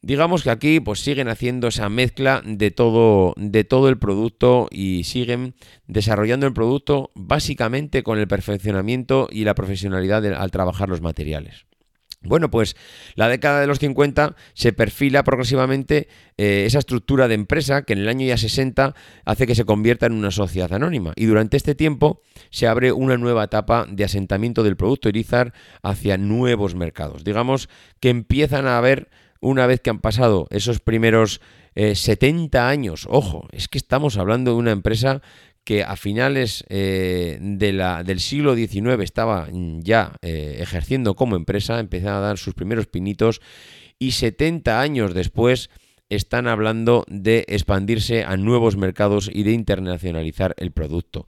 Digamos 0.00 0.44
que 0.44 0.50
aquí 0.50 0.80
pues 0.80 1.00
siguen 1.00 1.28
haciendo 1.28 1.68
esa 1.68 1.88
mezcla 1.88 2.42
de 2.44 2.70
todo, 2.70 3.34
de 3.36 3.64
todo 3.64 3.88
el 3.88 3.98
producto 3.98 4.68
y 4.70 5.04
siguen 5.04 5.54
desarrollando 5.86 6.46
el 6.46 6.52
producto 6.52 7.10
básicamente 7.14 8.02
con 8.02 8.18
el 8.18 8.28
perfeccionamiento 8.28 9.28
y 9.30 9.44
la 9.44 9.54
profesionalidad 9.54 10.24
al 10.26 10.50
trabajar 10.52 10.88
los 10.88 11.00
materiales. 11.00 11.67
Bueno, 12.20 12.50
pues 12.50 12.76
la 13.14 13.28
década 13.28 13.60
de 13.60 13.68
los 13.68 13.78
50 13.78 14.34
se 14.52 14.72
perfila 14.72 15.22
progresivamente 15.22 16.08
eh, 16.36 16.64
esa 16.66 16.80
estructura 16.80 17.28
de 17.28 17.34
empresa 17.34 17.82
que 17.82 17.92
en 17.92 18.00
el 18.00 18.08
año 18.08 18.26
ya 18.26 18.36
60 18.36 18.94
hace 19.24 19.46
que 19.46 19.54
se 19.54 19.64
convierta 19.64 20.06
en 20.06 20.14
una 20.14 20.32
sociedad 20.32 20.72
anónima. 20.72 21.12
Y 21.14 21.26
durante 21.26 21.56
este 21.56 21.76
tiempo 21.76 22.20
se 22.50 22.66
abre 22.66 22.90
una 22.90 23.16
nueva 23.16 23.44
etapa 23.44 23.86
de 23.88 24.04
asentamiento 24.04 24.64
del 24.64 24.76
producto 24.76 25.08
Irizar 25.08 25.52
hacia 25.82 26.18
nuevos 26.18 26.74
mercados. 26.74 27.22
Digamos 27.22 27.68
que 28.00 28.10
empiezan 28.10 28.66
a 28.66 28.78
haber, 28.78 29.10
una 29.40 29.66
vez 29.66 29.80
que 29.80 29.90
han 29.90 30.00
pasado 30.00 30.48
esos 30.50 30.80
primeros 30.80 31.40
70 31.76 32.58
eh, 32.58 32.60
años, 32.60 33.06
ojo, 33.08 33.46
es 33.52 33.68
que 33.68 33.78
estamos 33.78 34.16
hablando 34.16 34.50
de 34.50 34.56
una 34.56 34.72
empresa 34.72 35.22
que 35.68 35.82
a 35.82 35.96
finales 35.96 36.64
eh, 36.70 37.36
del 37.42 38.20
siglo 38.20 38.56
XIX 38.56 39.02
estaba 39.02 39.48
ya 39.52 40.14
eh, 40.22 40.60
ejerciendo 40.60 41.14
como 41.14 41.36
empresa, 41.36 41.78
empezaba 41.78 42.16
a 42.16 42.28
dar 42.28 42.38
sus 42.38 42.54
primeros 42.54 42.86
pinitos 42.86 43.42
y 43.98 44.12
70 44.12 44.80
años 44.80 45.12
después 45.12 45.68
están 46.08 46.48
hablando 46.48 47.04
de 47.06 47.44
expandirse 47.48 48.24
a 48.24 48.38
nuevos 48.38 48.78
mercados 48.78 49.30
y 49.30 49.42
de 49.42 49.52
internacionalizar 49.52 50.54
el 50.56 50.72
producto. 50.72 51.26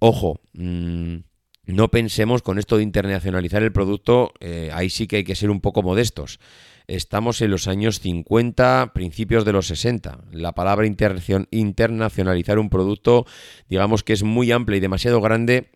Ojo, 0.00 0.42
mm, 0.52 1.16
no 1.64 1.90
pensemos 1.90 2.42
con 2.42 2.58
esto 2.58 2.76
de 2.76 2.82
internacionalizar 2.82 3.62
el 3.62 3.72
producto, 3.72 4.34
eh, 4.40 4.68
ahí 4.74 4.90
sí 4.90 5.06
que 5.06 5.16
hay 5.16 5.24
que 5.24 5.34
ser 5.34 5.48
un 5.48 5.62
poco 5.62 5.82
modestos. 5.82 6.40
Estamos 6.86 7.40
en 7.40 7.50
los 7.50 7.68
años 7.68 8.00
50, 8.00 8.92
principios 8.94 9.44
de 9.44 9.52
los 9.52 9.66
60. 9.66 10.24
La 10.32 10.52
palabra 10.52 10.86
internacionalizar 10.86 12.58
un 12.58 12.70
producto, 12.70 13.26
digamos 13.68 14.02
que 14.02 14.12
es 14.12 14.22
muy 14.22 14.52
amplia 14.52 14.76
y 14.76 14.80
demasiado 14.80 15.20
grande 15.20 15.70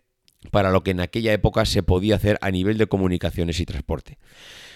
para 0.50 0.70
lo 0.70 0.82
que 0.82 0.92
en 0.92 1.00
aquella 1.00 1.32
época 1.32 1.64
se 1.64 1.82
podía 1.82 2.16
hacer 2.16 2.38
a 2.40 2.50
nivel 2.50 2.78
de 2.78 2.86
comunicaciones 2.86 3.60
y 3.60 3.66
transporte. 3.66 4.18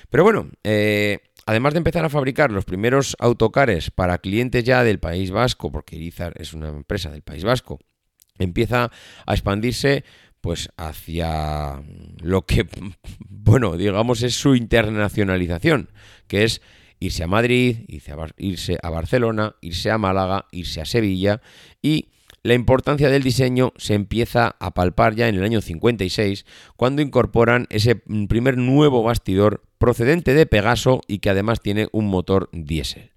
Pero 0.09 0.25
bueno, 0.25 0.51
eh, 0.65 1.21
además 1.47 1.75
de 1.75 1.79
empezar 1.79 2.05
a 2.05 2.11
fabricar 2.11 2.51
los 2.51 2.65
primeros 2.65 3.17
autocares 3.21 3.91
para 3.91 4.19
clientes 4.19 4.65
ya 4.65 4.83
del 4.83 4.99
País 4.99 5.31
Vasco, 5.31 5.71
porque 5.71 5.97
Irizar 5.97 6.35
es 6.37 6.53
una 6.53 6.69
empresa 6.69 7.11
del 7.11 7.23
País 7.23 7.45
Vasco, 7.45 7.79
empieza 8.39 8.91
a 9.27 9.33
expandirse 9.33 10.05
pues 10.41 10.71
hacia 10.77 11.83
lo 12.21 12.43
que, 12.47 12.67
bueno, 13.29 13.77
digamos 13.77 14.23
es 14.23 14.35
su 14.35 14.55
internacionalización, 14.55 15.91
que 16.27 16.45
es 16.45 16.63
irse 16.99 17.25
a 17.25 17.27
Madrid, 17.27 17.79
irse 17.89 18.79
a, 18.83 18.91
Barcelona, 18.91 19.57
irse 19.61 19.91
a 19.91 19.99
Málaga, 19.99 20.47
irse 20.53 20.81
a 20.81 20.85
Sevilla 20.85 21.41
y 21.83 22.09
la 22.43 22.55
importancia 22.55 23.11
del 23.11 23.23
diseño 23.23 23.75
se 23.77 23.95
empieza 23.95 24.57
a 24.61 24.73
palpar 24.73 25.15
ya 25.15 25.29
en 25.29 25.35
el 25.35 25.45
año 25.45 25.61
56, 25.61 26.47
cuando 26.77 27.03
incorporan 27.03 27.67
ese 27.69 27.97
primer 27.97 28.57
nuevo 28.57 29.03
bastidor 29.03 29.63
procedente 29.77 30.33
de 30.33 30.47
Pegaso 30.47 31.03
y 31.07 31.19
que 31.19 31.29
además 31.29 31.61
tiene 31.61 31.89
un 31.93 32.07
motor 32.09 32.49
diésel. 32.53 33.10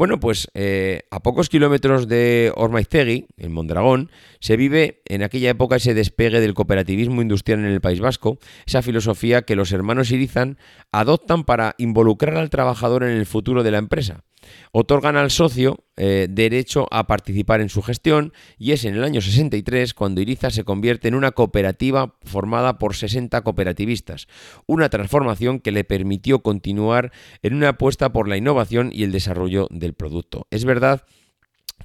Bueno, 0.00 0.18
pues 0.18 0.48
eh, 0.54 1.02
a 1.10 1.20
pocos 1.20 1.50
kilómetros 1.50 2.08
de 2.08 2.54
Ormaiztegui, 2.56 3.26
en 3.36 3.52
Mondragón, 3.52 4.10
se 4.40 4.56
vive 4.56 5.02
en 5.04 5.22
aquella 5.22 5.50
época 5.50 5.76
ese 5.76 5.92
despegue 5.92 6.40
del 6.40 6.54
cooperativismo 6.54 7.20
industrial 7.20 7.58
en 7.58 7.66
el 7.66 7.82
País 7.82 8.00
Vasco, 8.00 8.38
esa 8.64 8.80
filosofía 8.80 9.42
que 9.42 9.56
los 9.56 9.72
hermanos 9.72 10.10
Irizan 10.10 10.56
adoptan 10.90 11.44
para 11.44 11.74
involucrar 11.76 12.38
al 12.38 12.48
trabajador 12.48 13.04
en 13.04 13.10
el 13.10 13.26
futuro 13.26 13.62
de 13.62 13.72
la 13.72 13.76
empresa 13.76 14.24
otorgan 14.72 15.16
al 15.16 15.30
socio 15.30 15.84
eh, 15.96 16.28
derecho 16.30 16.86
a 16.90 17.06
participar 17.06 17.60
en 17.60 17.68
su 17.68 17.82
gestión 17.82 18.32
y 18.58 18.72
es 18.72 18.84
en 18.84 18.94
el 18.94 19.04
año 19.04 19.20
63 19.20 19.92
cuando 19.94 20.20
Iriza 20.20 20.50
se 20.50 20.64
convierte 20.64 21.08
en 21.08 21.14
una 21.14 21.32
cooperativa 21.32 22.16
formada 22.22 22.78
por 22.78 22.96
60 22.96 23.42
cooperativistas, 23.42 24.26
una 24.66 24.88
transformación 24.88 25.60
que 25.60 25.72
le 25.72 25.84
permitió 25.84 26.40
continuar 26.40 27.12
en 27.42 27.54
una 27.54 27.70
apuesta 27.70 28.12
por 28.12 28.28
la 28.28 28.36
innovación 28.36 28.90
y 28.92 29.02
el 29.02 29.12
desarrollo 29.12 29.68
del 29.70 29.94
producto. 29.94 30.46
Es 30.50 30.64
verdad 30.64 31.04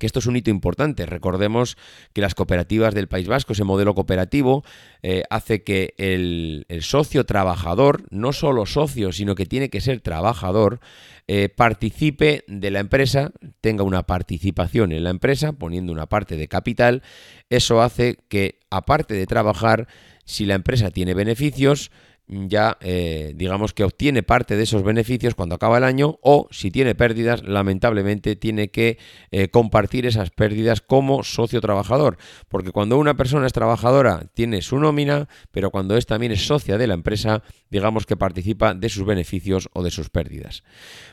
esto 0.05 0.19
es 0.19 0.25
un 0.27 0.35
hito 0.35 0.49
importante. 0.49 1.05
Recordemos 1.05 1.77
que 2.13 2.21
las 2.21 2.35
cooperativas 2.35 2.93
del 2.93 3.07
País 3.07 3.27
Vasco, 3.27 3.53
ese 3.53 3.63
modelo 3.63 3.95
cooperativo, 3.95 4.63
eh, 5.01 5.23
hace 5.29 5.63
que 5.63 5.93
el, 5.97 6.65
socio 6.81 7.25
trabajador, 7.25 8.03
no 8.11 8.33
solo 8.33 8.65
socio, 8.65 9.11
sino 9.11 9.35
que 9.35 9.45
tiene 9.45 9.69
que 9.69 9.81
ser 9.81 10.01
trabajador, 10.01 10.79
eh, 11.27 11.49
participe 11.49 12.43
de 12.47 12.71
la 12.71 12.79
empresa, 12.79 13.31
tenga 13.61 13.83
una 13.83 14.03
participación 14.03 14.91
en 14.91 15.03
la 15.03 15.09
empresa, 15.09 15.53
poniendo 15.53 15.91
una 15.91 16.05
parte 16.05 16.37
de 16.37 16.47
capital. 16.47 17.01
Eso 17.49 17.81
hace 17.81 18.17
que, 18.29 18.59
aparte 18.69 19.15
de 19.15 19.25
trabajar, 19.25 19.87
si 20.23 20.45
la 20.45 20.55
empresa 20.55 20.91
tiene 20.91 21.13
beneficios, 21.13 21.91
ya 22.27 22.77
eh, 22.81 23.33
digamos 23.35 23.73
que 23.73 23.83
obtiene 23.83 24.23
parte 24.23 24.55
de 24.55 24.63
esos 24.63 24.83
beneficios 24.83 25.35
cuando 25.35 25.55
acaba 25.55 25.77
el 25.77 25.83
año 25.83 26.17
o 26.21 26.47
si 26.51 26.71
tiene 26.71 26.95
pérdidas 26.95 27.43
lamentablemente 27.43 28.35
tiene 28.35 28.69
que 28.69 28.97
eh, 29.31 29.49
compartir 29.49 30.05
esas 30.05 30.31
pérdidas 30.31 30.81
como 30.81 31.23
socio 31.23 31.61
trabajador. 31.61 32.17
Porque 32.47 32.71
cuando 32.71 32.97
una 32.97 33.15
persona 33.15 33.45
es 33.45 33.53
trabajadora 33.53 34.25
tiene 34.33 34.61
su 34.61 34.79
nómina 34.79 35.27
pero 35.51 35.69
cuando 35.69 35.97
es 35.97 36.05
también 36.05 36.31
es 36.31 36.45
socia 36.45 36.77
de 36.77 36.87
la 36.87 36.95
empresa 36.95 37.43
digamos 37.69 38.05
que 38.05 38.17
participa 38.17 38.73
de 38.73 38.89
sus 38.89 39.05
beneficios 39.05 39.69
o 39.73 39.83
de 39.83 39.91
sus 39.91 40.09
pérdidas. 40.09 40.63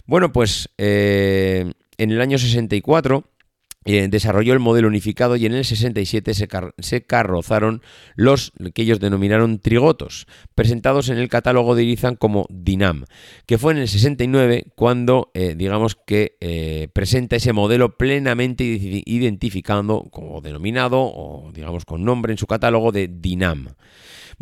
Bueno 0.06 0.32
pues 0.32 0.70
eh, 0.78 1.72
en 1.98 2.10
el 2.10 2.20
año 2.20 2.38
64 2.38 3.31
eh, 3.84 4.06
desarrolló 4.08 4.52
el 4.52 4.60
modelo 4.60 4.88
unificado 4.88 5.36
y 5.36 5.46
en 5.46 5.54
el 5.54 5.64
67 5.64 6.34
se, 6.34 7.02
carrozaron 7.02 7.82
los 8.14 8.52
que 8.74 8.82
ellos 8.82 9.00
denominaron 9.00 9.58
trigotos, 9.58 10.26
presentados 10.54 11.08
en 11.08 11.18
el 11.18 11.28
catálogo 11.28 11.74
de 11.74 11.84
Irizan 11.84 12.16
como 12.16 12.46
Dinam, 12.48 13.04
que 13.46 13.58
fue 13.58 13.72
en 13.72 13.78
el 13.78 13.88
69 13.88 14.66
cuando, 14.74 15.30
eh, 15.34 15.54
digamos 15.56 15.96
que 15.96 16.36
eh, 16.40 16.88
presenta 16.92 17.36
ese 17.36 17.52
modelo 17.52 17.96
plenamente 17.96 18.64
identificado 18.64 20.04
como 20.10 20.40
denominado 20.40 21.00
o 21.00 21.50
digamos 21.52 21.84
con 21.84 22.04
nombre 22.04 22.32
en 22.32 22.38
su 22.38 22.46
catálogo 22.46 22.92
de 22.92 23.08
Dinam. 23.08 23.68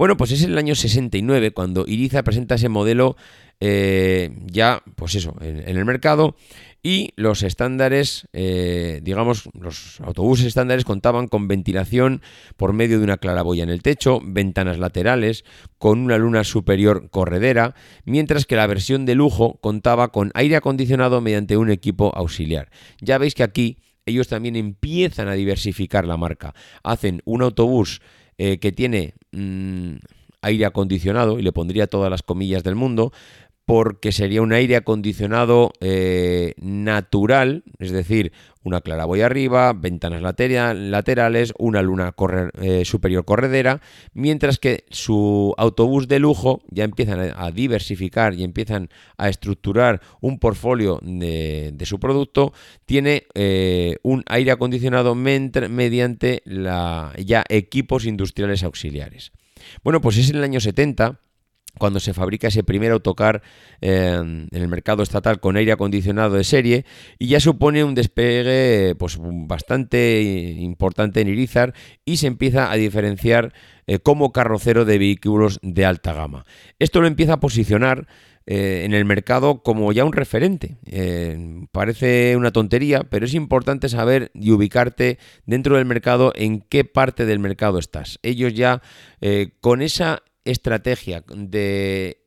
Bueno, 0.00 0.16
pues 0.16 0.32
es 0.32 0.42
el 0.44 0.56
año 0.56 0.74
69 0.74 1.50
cuando 1.50 1.84
Iriza 1.86 2.22
presenta 2.22 2.54
ese 2.54 2.70
modelo 2.70 3.18
ya, 3.60 4.82
pues 4.96 5.14
eso, 5.14 5.36
en 5.42 5.76
el 5.76 5.84
mercado 5.84 6.36
y 6.82 7.10
los 7.16 7.42
estándares, 7.42 8.26
eh, 8.32 9.00
digamos, 9.02 9.50
los 9.52 10.00
autobuses 10.00 10.46
estándares 10.46 10.86
contaban 10.86 11.28
con 11.28 11.48
ventilación 11.48 12.22
por 12.56 12.72
medio 12.72 12.96
de 12.96 13.04
una 13.04 13.18
claraboya 13.18 13.62
en 13.62 13.68
el 13.68 13.82
techo, 13.82 14.22
ventanas 14.24 14.78
laterales, 14.78 15.44
con 15.76 15.98
una 15.98 16.16
luna 16.16 16.44
superior 16.44 17.10
corredera, 17.10 17.74
mientras 18.06 18.46
que 18.46 18.56
la 18.56 18.66
versión 18.66 19.04
de 19.04 19.16
lujo 19.16 19.58
contaba 19.60 20.12
con 20.12 20.30
aire 20.32 20.56
acondicionado 20.56 21.20
mediante 21.20 21.58
un 21.58 21.68
equipo 21.68 22.10
auxiliar. 22.16 22.70
Ya 23.02 23.18
veis 23.18 23.34
que 23.34 23.42
aquí 23.42 23.76
ellos 24.06 24.28
también 24.28 24.56
empiezan 24.56 25.28
a 25.28 25.34
diversificar 25.34 26.06
la 26.06 26.16
marca. 26.16 26.54
Hacen 26.82 27.20
un 27.26 27.42
autobús 27.42 28.00
eh, 28.40 28.58
que 28.58 28.72
tiene... 28.72 29.14
Mm, 29.32 29.96
aire 30.42 30.64
acondicionado, 30.64 31.38
y 31.38 31.42
le 31.42 31.52
pondría 31.52 31.86
todas 31.86 32.10
las 32.10 32.22
comillas 32.22 32.64
del 32.64 32.74
mundo, 32.74 33.12
porque 33.70 34.10
sería 34.10 34.42
un 34.42 34.52
aire 34.52 34.74
acondicionado 34.74 35.72
eh, 35.80 36.54
natural, 36.60 37.62
es 37.78 37.92
decir, 37.92 38.32
una 38.64 38.80
claraboya 38.80 39.26
arriba, 39.26 39.72
ventanas 39.74 40.22
laterales, 40.22 41.52
una 41.56 41.80
luna 41.80 42.12
eh, 42.60 42.84
superior 42.84 43.24
corredera, 43.24 43.80
mientras 44.12 44.58
que 44.58 44.86
su 44.90 45.54
autobús 45.56 46.08
de 46.08 46.18
lujo 46.18 46.62
ya 46.68 46.82
empiezan 46.82 47.32
a, 47.36 47.50
diversificar 47.52 48.34
y 48.34 48.42
empiezan 48.42 48.88
a 49.16 49.28
estructurar 49.28 50.00
un 50.20 50.40
portfolio 50.40 50.98
de, 51.02 51.72
su 51.84 52.00
producto, 52.00 52.52
tiene 52.86 53.28
eh, 53.34 53.98
un 54.02 54.24
aire 54.26 54.50
acondicionado 54.50 55.14
mediante 55.14 56.42
ya 56.44 57.44
equipos 57.48 58.04
industriales 58.04 58.64
auxiliares. 58.64 59.30
Bueno, 59.84 60.00
pues 60.00 60.16
es 60.16 60.28
en 60.28 60.38
el 60.38 60.42
año 60.42 60.58
70 60.58 61.20
cuando 61.78 62.00
se 62.00 62.14
fabrica 62.14 62.48
ese 62.48 62.62
primer 62.62 62.92
autocar 62.92 63.42
eh, 63.80 64.18
en 64.20 64.48
el 64.50 64.68
mercado 64.68 65.02
estatal 65.02 65.40
con 65.40 65.56
aire 65.56 65.72
acondicionado 65.72 66.36
de 66.36 66.44
serie 66.44 66.84
y 67.18 67.28
ya 67.28 67.40
supone 67.40 67.84
un 67.84 67.94
despegue 67.94 68.94
pues, 68.98 69.18
bastante 69.20 70.20
importante 70.58 71.20
en 71.20 71.28
Irizar 71.28 71.74
y 72.04 72.18
se 72.18 72.26
empieza 72.26 72.70
a 72.70 72.76
diferenciar 72.76 73.52
eh, 73.86 73.98
como 73.98 74.32
carrocero 74.32 74.84
de 74.84 74.98
vehículos 74.98 75.58
de 75.62 75.84
alta 75.84 76.12
gama. 76.12 76.44
Esto 76.78 77.00
lo 77.00 77.06
empieza 77.06 77.34
a 77.34 77.40
posicionar 77.40 78.06
eh, 78.46 78.82
en 78.84 78.94
el 78.94 79.04
mercado 79.04 79.62
como 79.62 79.92
ya 79.92 80.04
un 80.04 80.12
referente. 80.12 80.76
parece 81.72 82.36
una 82.36 82.52
tontería, 82.52 83.04
pero 83.04 83.26
es 83.26 83.34
importante 83.34 83.88
saber 83.88 84.30
y 84.34 84.50
ubicarte 84.50 85.18
dentro 85.46 85.76
del 85.76 85.84
mercado 85.84 86.32
en 86.34 86.60
qué 86.60 86.84
parte 86.84 87.26
del 87.26 87.38
mercado 87.38 87.78
estás. 87.78 88.18
Ellos 88.22 88.54
ya 88.54 88.82
con 89.60 89.82
esa 89.82 90.22
estrategia 90.50 91.24
de 91.34 92.22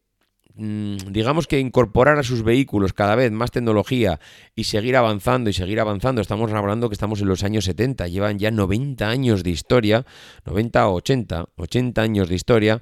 mm, 0.56 0.98
digamos 1.12 1.48
que 1.48 1.60
incorporar 1.60 2.18
a 2.20 2.24
sus 2.24 2.44
vehículos 2.44 2.94
cada 2.94 3.16
vez 3.16 3.32
más 3.32 3.52
tecnología 3.52 4.20
y 4.56 4.66
seguir 4.66 4.96
avanzando 4.96 5.50
y 5.50 5.54
seguir 5.54 5.80
avanzando. 5.80 6.22
Estamos 6.22 6.52
hablando 6.52 6.90
que 6.90 6.96
estamos 6.96 7.22
en 7.22 7.28
los 7.28 7.44
años 7.44 7.66
70, 7.66 8.08
llevan 8.08 8.40
ya 8.40 8.52
90 8.52 9.08
años 9.08 9.44
de 9.44 9.50
historia, 9.52 10.06
90 10.46 10.88
o 10.88 10.94
80, 10.96 11.46
80 11.56 12.02
años 12.02 12.30
de 12.30 12.36
historia 12.36 12.82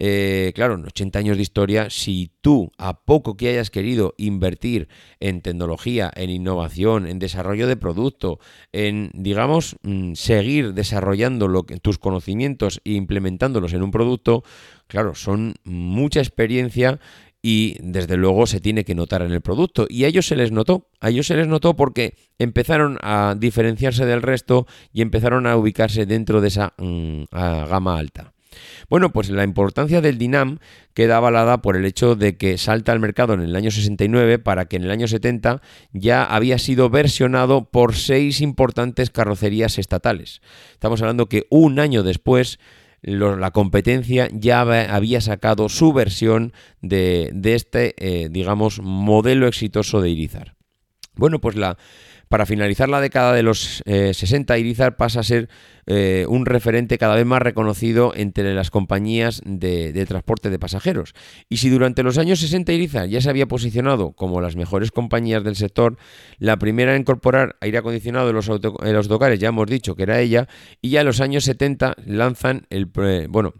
eh, 0.00 0.52
claro, 0.54 0.74
en 0.74 0.84
80 0.84 1.18
años 1.18 1.36
de 1.36 1.42
historia, 1.42 1.90
si 1.90 2.30
tú, 2.40 2.70
a 2.78 3.04
poco 3.04 3.36
que 3.36 3.48
hayas 3.48 3.70
querido 3.70 4.14
invertir 4.16 4.88
en 5.18 5.42
tecnología, 5.42 6.10
en 6.14 6.30
innovación, 6.30 7.06
en 7.06 7.18
desarrollo 7.18 7.66
de 7.66 7.76
producto, 7.76 8.38
en, 8.70 9.10
digamos, 9.12 9.76
mm, 9.82 10.14
seguir 10.14 10.74
desarrollando 10.74 11.48
tus 11.82 11.98
conocimientos 11.98 12.80
e 12.84 12.92
implementándolos 12.92 13.72
en 13.72 13.82
un 13.82 13.90
producto, 13.90 14.44
claro, 14.88 15.14
son 15.14 15.54
mucha 15.64 16.20
experiencia 16.20 16.98
y 17.40 17.76
desde 17.80 18.16
luego 18.16 18.46
se 18.46 18.60
tiene 18.60 18.84
que 18.84 18.94
notar 18.94 19.22
en 19.22 19.32
el 19.32 19.40
producto. 19.40 19.86
Y 19.88 20.04
a 20.04 20.08
ellos 20.08 20.26
se 20.26 20.36
les 20.36 20.50
notó, 20.50 20.88
a 21.00 21.10
ellos 21.10 21.26
se 21.26 21.36
les 21.36 21.46
notó 21.46 21.76
porque 21.76 22.16
empezaron 22.38 22.98
a 23.00 23.36
diferenciarse 23.38 24.04
del 24.06 24.22
resto 24.22 24.66
y 24.92 25.02
empezaron 25.02 25.46
a 25.46 25.56
ubicarse 25.56 26.06
dentro 26.06 26.40
de 26.40 26.48
esa 26.48 26.74
mm, 26.78 27.24
gama 27.30 27.98
alta. 27.98 28.32
Bueno, 28.88 29.12
pues 29.12 29.30
la 29.30 29.44
importancia 29.44 30.00
del 30.00 30.18
Dinam 30.18 30.58
queda 30.94 31.18
avalada 31.18 31.62
por 31.62 31.76
el 31.76 31.84
hecho 31.84 32.16
de 32.16 32.36
que 32.36 32.58
salta 32.58 32.92
al 32.92 32.98
mercado 32.98 33.34
en 33.34 33.40
el 33.40 33.54
año 33.54 33.70
69 33.70 34.38
para 34.38 34.64
que 34.64 34.76
en 34.76 34.84
el 34.84 34.90
año 34.90 35.06
70 35.06 35.60
ya 35.92 36.24
había 36.24 36.58
sido 36.58 36.90
versionado 36.90 37.70
por 37.70 37.94
seis 37.94 38.40
importantes 38.40 39.10
carrocerías 39.10 39.78
estatales. 39.78 40.40
Estamos 40.72 41.02
hablando 41.02 41.28
que 41.28 41.46
un 41.50 41.78
año 41.78 42.02
después 42.02 42.58
la 43.02 43.50
competencia 43.52 44.28
ya 44.32 44.62
había 44.62 45.20
sacado 45.20 45.68
su 45.68 45.92
versión 45.92 46.52
de, 46.82 47.32
este, 47.44 47.94
eh, 47.98 48.28
digamos, 48.28 48.80
modelo 48.82 49.46
exitoso 49.46 50.00
de 50.00 50.10
Irizar. 50.10 50.56
Bueno, 51.14 51.40
pues 51.40 51.56
la, 51.56 51.78
para 52.28 52.46
finalizar 52.46 52.88
la 52.88 53.00
década 53.00 53.32
de 53.32 53.42
los 53.42 53.82
60, 53.86 54.54
eh, 54.54 54.60
Irizar 54.60 54.96
pasa 54.96 55.20
a 55.20 55.22
ser 55.22 55.48
eh, 55.86 56.26
un 56.28 56.46
referente 56.46 56.98
cada 56.98 57.14
vez 57.14 57.24
más 57.24 57.40
reconocido 57.40 58.12
entre 58.14 58.54
las 58.54 58.70
compañías 58.70 59.40
de, 59.44 60.04
transporte 60.06 60.50
de 60.50 60.58
pasajeros. 60.58 61.14
Y 61.48 61.58
si 61.58 61.70
durante 61.70 62.02
los 62.02 62.18
años 62.18 62.40
60 62.40 62.72
Irizar 62.72 63.08
ya 63.08 63.20
se 63.20 63.30
había 63.30 63.46
posicionado 63.46 64.12
como 64.12 64.40
las 64.40 64.56
mejores 64.56 64.90
compañías 64.90 65.42
del 65.44 65.56
sector, 65.56 65.96
la 66.38 66.58
primera 66.58 66.94
en 66.94 67.00
incorporar 67.00 67.56
aire 67.60 67.78
acondicionado 67.78 68.28
en 68.28 68.36
los, 68.36 68.48
en 68.48 68.92
los 68.92 69.06
autocares, 69.06 69.38
ya 69.38 69.48
hemos 69.48 69.66
dicho 69.66 69.96
que 69.96 70.02
era 70.02 70.20
ella, 70.20 70.48
y 70.82 70.90
ya 70.90 71.00
en 71.00 71.06
los 71.06 71.20
años 71.20 71.44
70 71.44 71.96
lanzan 72.04 72.66
el... 72.70 72.86
bueno, 73.28 73.54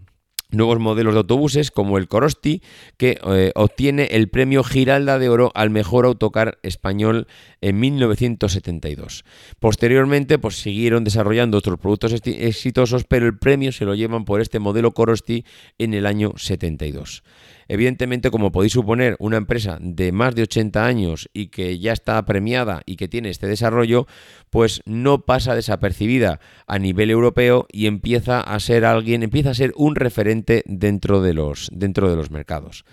nuevos 0.51 0.79
modelos 0.79 1.15
de 1.15 1.19
autobuses 1.19 1.71
como 1.71 1.99
el 1.99 2.09
Corosti, 2.09 2.63
que 2.97 3.21
eh, 3.27 3.53
obtiene 3.55 4.05
el 4.13 4.29
premio 4.29 4.65
Giralda 4.65 5.19
de 5.19 5.29
Oro 5.29 5.53
al 5.55 5.71
mejor 5.71 6.07
autocar 6.07 6.59
español 6.63 7.27
en 7.61 7.79
1972. 7.81 9.25
Posteriormente, 9.59 10.39
pues 10.39 10.57
siguieron 10.57 11.05
desarrollando 11.05 11.59
otros 11.59 11.79
productos 11.79 12.15
exitosos, 12.25 13.05
pero 13.05 13.27
el 13.27 13.39
premio 13.39 13.73
se 13.73 13.85
lo 13.85 13.95
llevan 13.95 14.25
por 14.25 14.41
este 14.41 14.59
modelo 14.59 14.93
Corosti 14.93 15.45
en 15.79 15.95
el 15.95 16.07
año 16.07 16.33
72. 16.37 17.23
Evidentemente, 17.69 18.31
como 18.31 18.51
podéis 18.51 18.73
suponer, 18.73 19.17
una 19.19 19.37
empresa 19.37 19.79
de 19.81 20.11
más 20.11 20.35
de 20.35 20.43
80 20.43 20.87
años 20.87 21.29
y 21.35 21.49
que 21.49 21.79
ya 21.79 21.93
está 21.93 22.25
premiada 22.25 22.83
y 22.87 22.97
que 22.97 23.09
tiene 23.09 23.29
este 23.29 23.47
desarrollo, 23.47 24.07
pues 24.49 24.81
no 24.87 25.27
pasa 25.27 25.55
desapercibida 25.55 26.41
a 26.67 26.79
nivel 26.79 27.11
europeo 27.11 27.67
y 27.71 27.87
empieza 27.87 28.41
a 28.41 28.59
ser 28.59 28.87
alguien, 28.87 29.23
empieza 29.23 29.51
a 29.51 29.55
ser 29.55 29.73
un 29.77 29.97
referente 29.97 30.65
dentro 30.67 31.21
de 31.21 31.35
los, 31.35 31.69
dentro 31.73 32.09
de 32.09 32.17
los 32.17 32.31
mercados. 32.31 32.87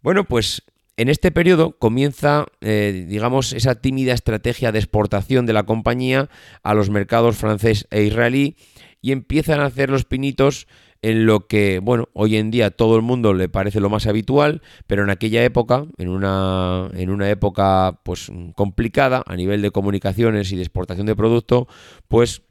Bueno, 0.00 0.24
pues 0.24 0.62
en 0.96 1.10
este 1.10 1.30
periodo 1.30 1.76
comienza, 1.78 2.46
eh, 2.62 3.04
digamos, 3.06 3.52
esa 3.52 3.74
tímida 3.74 4.14
estrategia 4.14 4.72
de 4.72 4.78
exportación 4.78 5.44
de 5.44 5.52
la 5.52 5.64
compañía 5.64 6.30
a 6.62 6.72
los 6.72 6.88
mercados 6.88 7.36
francés 7.36 7.86
e 7.90 8.04
israelí 8.04 8.56
y 9.02 9.12
empiezan 9.12 9.60
a 9.60 9.66
hacer 9.66 9.90
los 9.90 10.06
pinitos 10.06 10.66
en 11.06 11.24
lo 11.24 11.46
que, 11.46 11.78
bueno, 11.78 12.08
hoy 12.14 12.36
en 12.36 12.50
día 12.50 12.72
todo 12.72 12.96
el 12.96 13.02
mundo 13.02 13.32
le 13.32 13.48
parece 13.48 13.78
lo 13.78 13.88
más 13.88 14.08
habitual, 14.08 14.60
pero 14.88 15.04
en 15.04 15.10
aquella 15.10 15.44
época, 15.44 15.86
en 15.98 16.08
una, 16.08 16.90
en 16.94 17.10
una 17.10 17.30
época 17.30 18.00
pues 18.02 18.32
complicada 18.56 19.22
a 19.24 19.36
nivel 19.36 19.62
de 19.62 19.70
comunicaciones 19.70 20.50
y 20.50 20.56
de 20.56 20.62
exportación 20.62 21.06
de 21.06 21.14
producto, 21.14 21.68
pues 22.08 22.42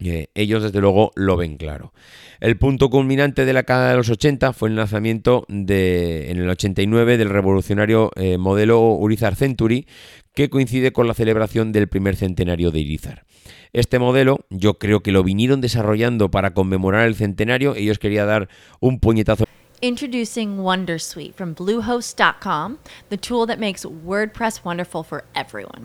eh, 0.00 0.28
ellos 0.34 0.62
desde 0.62 0.80
luego 0.80 1.12
lo 1.14 1.36
ven 1.36 1.56
claro. 1.56 1.92
El 2.40 2.58
punto 2.58 2.90
culminante 2.90 3.44
de 3.44 3.52
la 3.52 3.60
década 3.60 3.90
de 3.90 3.96
los 3.96 4.10
80 4.10 4.52
fue 4.52 4.68
el 4.68 4.76
lanzamiento 4.76 5.46
de, 5.48 6.30
en 6.30 6.38
el 6.38 6.48
89 6.48 7.16
del 7.16 7.30
revolucionario 7.30 8.10
eh, 8.16 8.38
modelo 8.38 8.80
Urizar 8.80 9.36
Century, 9.36 9.86
que 10.34 10.50
coincide 10.50 10.92
con 10.92 11.06
la 11.06 11.14
celebración 11.14 11.72
del 11.72 11.88
primer 11.88 12.16
centenario 12.16 12.70
de 12.70 12.80
Irizar. 12.80 13.24
Este 13.72 13.98
modelo 13.98 14.46
yo 14.50 14.78
creo 14.78 15.00
que 15.00 15.12
lo 15.12 15.22
vinieron 15.22 15.60
desarrollando 15.60 16.30
para 16.30 16.54
conmemorar 16.54 17.06
el 17.06 17.14
centenario, 17.14 17.74
ellos 17.74 17.98
querían 17.98 18.26
dar 18.26 18.48
un 18.80 19.00
puñetazo 19.00 19.44
Introducing 19.84 20.58
Wondersuite 20.60 21.34
from 21.34 21.54
Bluehost.com, 21.54 22.78
the 23.10 23.18
tool 23.18 23.44
that 23.46 23.58
makes 23.58 23.84
WordPress 23.84 24.64
wonderful 24.64 25.02
for 25.02 25.24
everyone. 25.34 25.84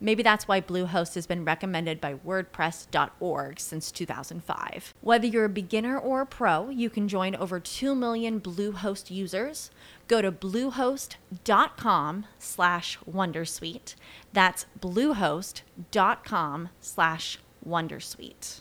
Maybe 0.00 0.22
that's 0.22 0.46
why 0.46 0.60
Bluehost 0.60 1.14
has 1.14 1.26
been 1.26 1.44
recommended 1.44 2.00
by 2.00 2.14
WordPress.org 2.14 3.58
since 3.58 3.90
2005. 3.90 4.94
Whether 5.00 5.26
you're 5.26 5.46
a 5.46 5.50
beginner 5.50 5.98
or 5.98 6.20
a 6.20 6.26
pro, 6.26 6.68
you 6.68 6.90
can 6.90 7.08
join 7.08 7.34
over 7.34 7.58
2 7.58 7.94
million 7.94 8.40
Bluehost 8.40 9.10
users. 9.10 9.70
Go 10.06 10.20
to 10.20 10.30
bluehost.com 10.30 12.26
slash 12.38 12.98
Wondersuite. 13.10 13.94
That's 14.32 14.66
bluehost.com 14.80 16.68
slash 16.80 17.38
Wondersuite. 17.66 18.60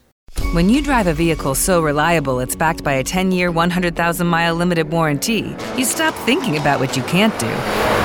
When 0.54 0.70
you 0.70 0.82
drive 0.82 1.08
a 1.08 1.14
vehicle 1.14 1.56
so 1.56 1.82
reliable 1.82 2.40
it's 2.40 2.56
backed 2.56 2.84
by 2.84 2.94
a 2.94 3.04
10 3.04 3.32
year, 3.32 3.52
100,000 3.52 4.28
mile 4.28 4.56
limited 4.56 4.90
warranty, 4.90 5.56
you 5.78 5.86
stop 5.86 6.14
thinking 6.26 6.58
about 6.58 6.80
what 6.80 6.96
you 6.96 7.04
can't 7.04 7.38
do 7.40 8.05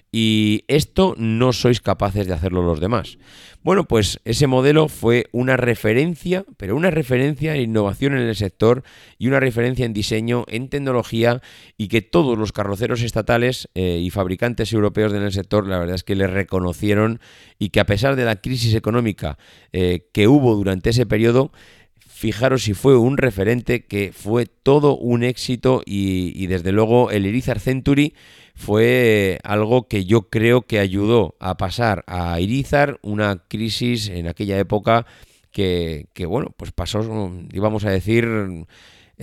y 0.11 0.65
esto 0.67 1.15
no 1.17 1.53
sois 1.53 1.79
capaces 1.79 2.27
de 2.27 2.33
hacerlo 2.33 2.63
los 2.63 2.79
demás. 2.79 3.17
Bueno, 3.63 3.87
pues 3.87 4.19
ese 4.25 4.47
modelo 4.47 4.87
fue 4.87 5.27
una 5.31 5.55
referencia, 5.55 6.45
pero 6.57 6.75
una 6.75 6.91
referencia 6.91 7.55
en 7.55 7.61
innovación 7.61 8.13
en 8.13 8.23
el 8.23 8.35
sector 8.35 8.83
y 9.17 9.27
una 9.27 9.39
referencia 9.39 9.85
en 9.85 9.93
diseño, 9.93 10.45
en 10.47 10.67
tecnología 10.67 11.41
y 11.77 11.87
que 11.87 12.01
todos 12.01 12.37
los 12.37 12.51
carroceros 12.51 13.03
estatales 13.03 13.69
eh, 13.75 13.99
y 14.01 14.09
fabricantes 14.09 14.73
europeos 14.73 15.13
en 15.13 15.21
el 15.21 15.31
sector, 15.31 15.67
la 15.67 15.77
verdad 15.79 15.95
es 15.95 16.03
que 16.03 16.15
le 16.15 16.27
reconocieron 16.27 17.21
y 17.59 17.69
que 17.69 17.79
a 17.79 17.85
pesar 17.85 18.15
de 18.15 18.25
la 18.25 18.37
crisis 18.37 18.73
económica 18.73 19.37
que 19.71 20.27
hubo 20.27 20.55
durante 20.55 20.89
ese 20.89 21.05
periodo, 21.05 21.51
fijaros 22.21 22.61
si 22.61 22.75
fue 22.75 22.95
un 22.97 23.17
referente 23.17 23.85
que 23.85 24.11
fue 24.13 24.45
todo 24.45 24.95
un 24.95 25.23
éxito 25.23 25.81
y, 25.83 26.45
desde 26.45 26.71
luego 26.71 27.09
el 27.09 27.25
Irizar 27.25 27.59
Century 27.59 28.13
fue 28.55 29.39
algo 29.43 29.87
que 29.87 30.05
yo 30.05 30.29
creo 30.29 30.63
que 30.63 30.79
ayudó 30.79 31.35
a 31.39 31.57
pasar 31.57 32.03
a 32.07 32.39
Irizar 32.39 32.99
una 33.01 33.37
crisis 33.47 34.09
en 34.09 34.27
aquella 34.27 34.57
época 34.59 35.05
que, 35.51 36.07
bueno, 36.27 36.53
pues 36.55 36.71
pasó, 36.71 37.31
íbamos 37.51 37.85
a 37.85 37.91
decir... 37.91 38.27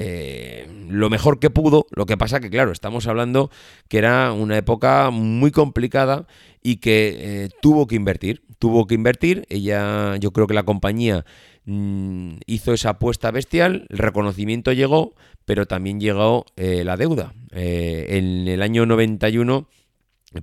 Eh, 0.00 0.68
lo 0.88 1.10
mejor 1.10 1.40
que 1.40 1.50
pudo, 1.50 1.86
lo 1.90 2.06
que 2.06 2.16
pasa 2.16 2.38
que 2.38 2.50
claro, 2.50 2.70
estamos 2.70 3.08
hablando 3.08 3.50
que 3.88 3.98
era 3.98 4.30
una 4.32 4.56
época 4.56 5.10
muy 5.10 5.50
complicada 5.50 6.28
y 6.62 6.76
que 6.76 7.16
eh, 7.18 7.48
tuvo 7.60 7.88
que 7.88 7.96
invertir, 7.96 8.42
tuvo 8.60 8.86
que 8.86 8.94
invertir, 8.94 9.44
ella, 9.48 10.14
yo 10.18 10.32
creo 10.32 10.46
que 10.46 10.54
la 10.54 10.62
compañía 10.62 11.24
Mm, 11.70 12.38
hizo 12.46 12.72
esa 12.72 12.90
apuesta 12.90 13.30
bestial, 13.30 13.86
el 13.90 13.98
reconocimiento 13.98 14.72
llegó, 14.72 15.14
pero 15.44 15.66
también 15.66 16.00
llegó 16.00 16.46
eh, 16.56 16.82
la 16.82 16.96
deuda. 16.96 17.34
Eh, 17.50 18.06
en 18.08 18.48
el 18.48 18.62
año 18.62 18.86
91 18.86 19.68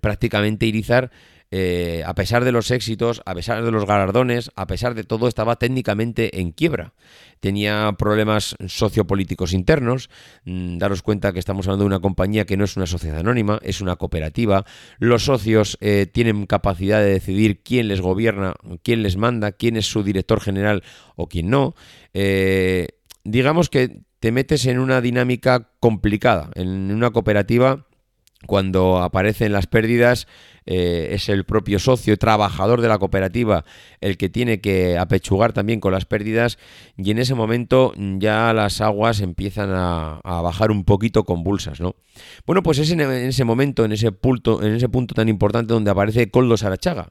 prácticamente 0.02 0.68
Irizar 0.68 1.10
eh, 1.52 2.04
a 2.06 2.14
pesar 2.16 2.44
de 2.44 2.52
los 2.52 2.70
éxitos, 2.70 3.22
a 3.26 3.34
pesar 3.34 3.64
de 3.64 3.72
los 3.72 3.86
galardones, 3.86 4.52
a 4.56 4.68
pesar 4.68 4.94
de 4.94 5.04
todo, 5.04 5.28
estaba 5.28 5.56
técnicamente 5.56 6.42
en 6.42 6.52
quiebra. 6.52 6.94
Tenía 7.40 7.94
problemas 7.98 8.56
sociopolíticos 8.68 9.54
internos. 9.54 10.10
Mm, 10.46 10.78
daros 10.78 11.02
cuenta 11.02 11.34
que 11.34 11.40
estamos 11.40 11.68
hablando 11.68 11.84
de 11.84 11.88
una 11.88 12.00
compañía 12.00 12.46
que 12.46 12.58
no 12.58 12.64
es 12.64 12.78
una 12.78 12.88
sociedad 12.88 13.20
anónima, 13.20 13.60
es 13.64 13.82
una 13.82 13.96
cooperativa. 13.96 14.66
Los 15.00 15.26
socios 15.26 15.78
eh, 15.82 16.08
tienen 16.12 16.46
capacidad 16.46 17.00
de 17.00 17.12
decidir 17.12 17.62
quién 17.64 17.88
les 17.88 18.02
gobierna, 18.02 18.56
quién 18.84 19.04
les 19.04 19.18
manda, 19.18 19.52
quién 19.52 19.78
es 19.78 19.86
su 19.86 20.04
director 20.04 20.42
general 20.42 20.84
o 21.16 21.28
quién 21.28 21.50
no. 21.50 21.76
Eh, 22.14 22.88
digamos 23.24 23.70
que 23.70 24.02
te 24.20 24.32
metes 24.32 24.66
en 24.66 24.80
una 24.80 25.02
dinámica 25.02 25.70
complicada, 25.80 26.50
en 26.56 26.92
una 26.92 27.12
cooperativa 27.12 27.86
cuando 28.46 29.00
aparecen 29.02 29.52
las 29.52 29.68
pérdidas 29.68 30.28
eh, 30.68 31.10
es 31.12 31.30
el 31.30 31.46
propio 31.46 31.78
socio 31.78 32.18
trabajador 32.18 32.82
de 32.82 32.88
la 32.88 32.98
cooperativa 32.98 33.66
el 34.02 34.18
que 34.18 34.30
tiene 34.30 34.62
que 34.62 34.98
apechugar 34.98 35.54
también 35.54 35.80
con 35.80 35.92
las 35.92 36.06
pérdidas 36.06 36.58
y 36.98 37.12
en 37.12 37.20
ese 37.20 37.36
momento 37.36 37.94
ya 38.18 38.52
las 38.52 38.82
aguas 38.82 39.20
empiezan 39.22 39.70
a, 39.74 40.20
bajar 40.24 40.72
un 40.72 40.84
poquito 40.84 41.24
convulsas, 41.24 41.80
¿no? 41.80 41.96
Bueno, 42.46 42.64
pues 42.64 42.80
es 42.80 42.90
en, 42.92 43.02
ese 43.02 43.44
momento, 43.44 43.86
en 43.86 43.92
ese, 43.92 44.12
punto, 44.12 44.64
en 44.64 44.76
ese 44.76 44.90
punto 44.90 45.14
tan 45.14 45.30
importante 45.30 45.74
donde 45.74 45.92
aparece 45.92 46.30
Coldo 46.30 46.58
Sarachaga. 46.58 47.10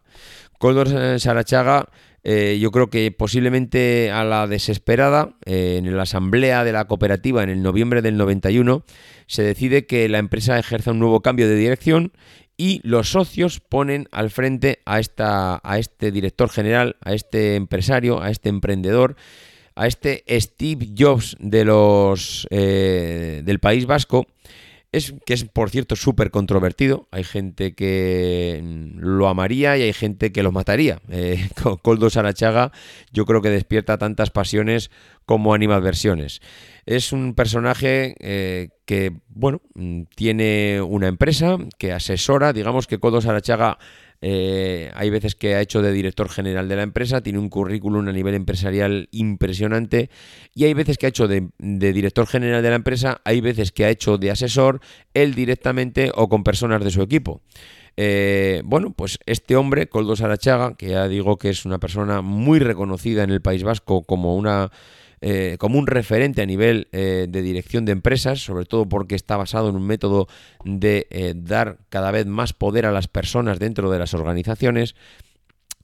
Coldo 0.59 1.19
Sarachaga 1.19 1.89
eh, 2.27 2.59
yo 2.59 2.71
creo 2.71 2.89
que 2.89 3.13
posiblemente 3.13 4.11
a 4.11 4.25
la 4.25 4.47
desesperada, 4.47 5.37
eh, 5.45 5.77
en 5.79 5.95
la 5.95 6.05
asamblea 6.05 6.65
de 6.65 6.73
la 6.73 6.87
cooperativa 6.87 7.43
en 7.43 7.51
el 7.51 7.63
noviembre 7.63 8.01
del 8.01 8.17
91, 8.17 8.83
se 9.27 9.43
decide 9.43 9.87
que 9.87 10.09
la 10.09 10.19
empresa 10.19 10.59
ejerza 10.59 10.93
un 10.93 10.99
nuevo 10.99 11.21
cambio 11.21 11.47
de 11.47 11.57
dirección 11.57 12.13
y 12.57 12.81
los 12.83 13.11
socios 13.11 13.61
ponen 13.61 14.09
al 14.11 14.31
frente 14.31 14.81
a, 14.87 15.01
esta, 15.01 15.61
a 15.63 15.79
este 15.79 16.11
director 16.13 16.49
general, 16.49 16.97
a 17.05 17.13
este 17.13 17.57
empresario, 17.57 18.23
a 18.23 18.31
este 18.31 18.49
emprendedor, 18.49 19.17
a 19.75 19.87
este 19.87 20.25
Steve 20.41 20.89
Jobs 20.97 21.37
de 21.41 21.65
los, 21.67 22.47
eh, 22.51 23.43
del 23.45 23.59
País 23.59 23.85
Vasco, 23.85 24.27
es, 24.97 25.15
que 25.27 25.35
es, 25.35 25.45
por 25.45 25.71
cierto, 25.71 25.97
súper 25.97 26.31
controvertido. 26.31 27.09
Hay 27.11 27.25
gente 27.25 27.75
que 27.75 28.63
lo 28.97 29.29
amaría 29.29 29.77
y 29.77 29.83
hay 29.83 29.93
gente 29.93 30.33
que 30.33 30.43
lo 30.43 30.53
mataría. 30.53 31.01
Eh, 31.17 31.49
Coldo 31.83 32.11
Sarachaga 32.11 32.73
yo 33.13 33.25
creo 33.25 33.41
que 33.41 33.49
despierta 33.49 33.99
tantas 33.99 34.31
pasiones 34.31 34.91
como 35.27 35.55
animadversiones. 35.55 36.41
Es 36.87 37.13
un 37.13 37.35
personaje 37.35 38.17
eh, 38.19 38.71
que, 38.85 39.13
bueno, 39.29 39.63
tiene 40.17 40.83
una 40.83 41.07
empresa 41.07 41.57
que 41.79 41.93
asesora, 41.93 42.53
digamos 42.53 42.89
que 42.89 42.99
Coldo 42.99 43.21
Sarachaga 43.21 43.79
eh, 44.27 44.91
hay 44.95 45.11
veces 45.11 45.35
que 45.35 45.55
ha 45.55 45.61
hecho 45.61 45.83
de 45.83 45.93
director 45.93 46.31
general 46.31 46.67
de 46.67 46.77
la 46.77 46.83
empresa, 46.83 47.21
tiene 47.21 47.39
un 47.39 47.51
currículum 47.51 48.09
a 48.09 48.13
nivel 48.13 48.35
empresarial 48.35 49.11
impresionante 49.11 50.09
y 50.55 50.65
hay 50.65 50.73
veces 50.73 50.97
que 50.97 51.05
ha 51.05 51.11
hecho 51.11 51.29
de, 51.29 51.51
director 51.59 52.27
general 52.27 52.63
de 52.63 52.71
la 52.71 52.77
empresa, 52.77 53.21
hay 53.27 53.43
veces 53.43 53.71
que 53.71 53.85
ha 53.85 53.91
hecho 53.91 54.17
de 54.17 54.31
asesor, 54.31 54.81
él 55.13 55.35
directamente 55.35 56.11
o 56.15 56.31
con 56.31 56.43
personas 56.43 56.83
de 56.83 56.91
su 56.91 57.03
equipo. 57.03 57.43
Eh, 57.99 58.63
bueno, 58.65 58.95
pues 58.97 59.19
este 59.27 59.57
hombre, 59.57 59.91
Coldo 59.91 60.17
Sarachaga, 60.17 60.75
que 60.75 60.89
ya 60.89 61.07
digo 61.07 61.37
que 61.37 61.51
es 61.51 61.67
una 61.67 61.79
persona 61.79 62.23
muy 62.23 62.61
reconocida 62.61 63.25
en 63.25 63.31
el 63.31 63.43
País 63.43 63.63
Vasco 63.63 64.05
como 64.05 64.37
una 64.37 64.71
eh, 65.27 65.57
como 65.59 65.79
un 65.79 65.87
referente 65.87 66.43
a 66.43 66.47
nivel 66.47 66.87
eh, 66.93 67.25
de 67.31 67.41
dirección 67.41 67.87
de 67.87 67.93
empresas, 67.93 68.45
sobre 68.45 68.67
todo 68.67 68.87
porque 68.87 69.15
está 69.15 69.39
basado 69.39 69.71
en 69.71 69.77
un 69.77 69.87
método 69.87 70.29
de 70.67 71.35
dar 71.35 71.79
cada 71.89 72.11
vez 72.11 72.27
más 72.27 72.53
poder 72.53 72.85
a 72.85 72.93
las 72.93 73.09
personas 73.09 73.59
dentro 73.59 73.91
de 73.91 73.99
las 73.99 74.13
organizaciones. 74.13 74.95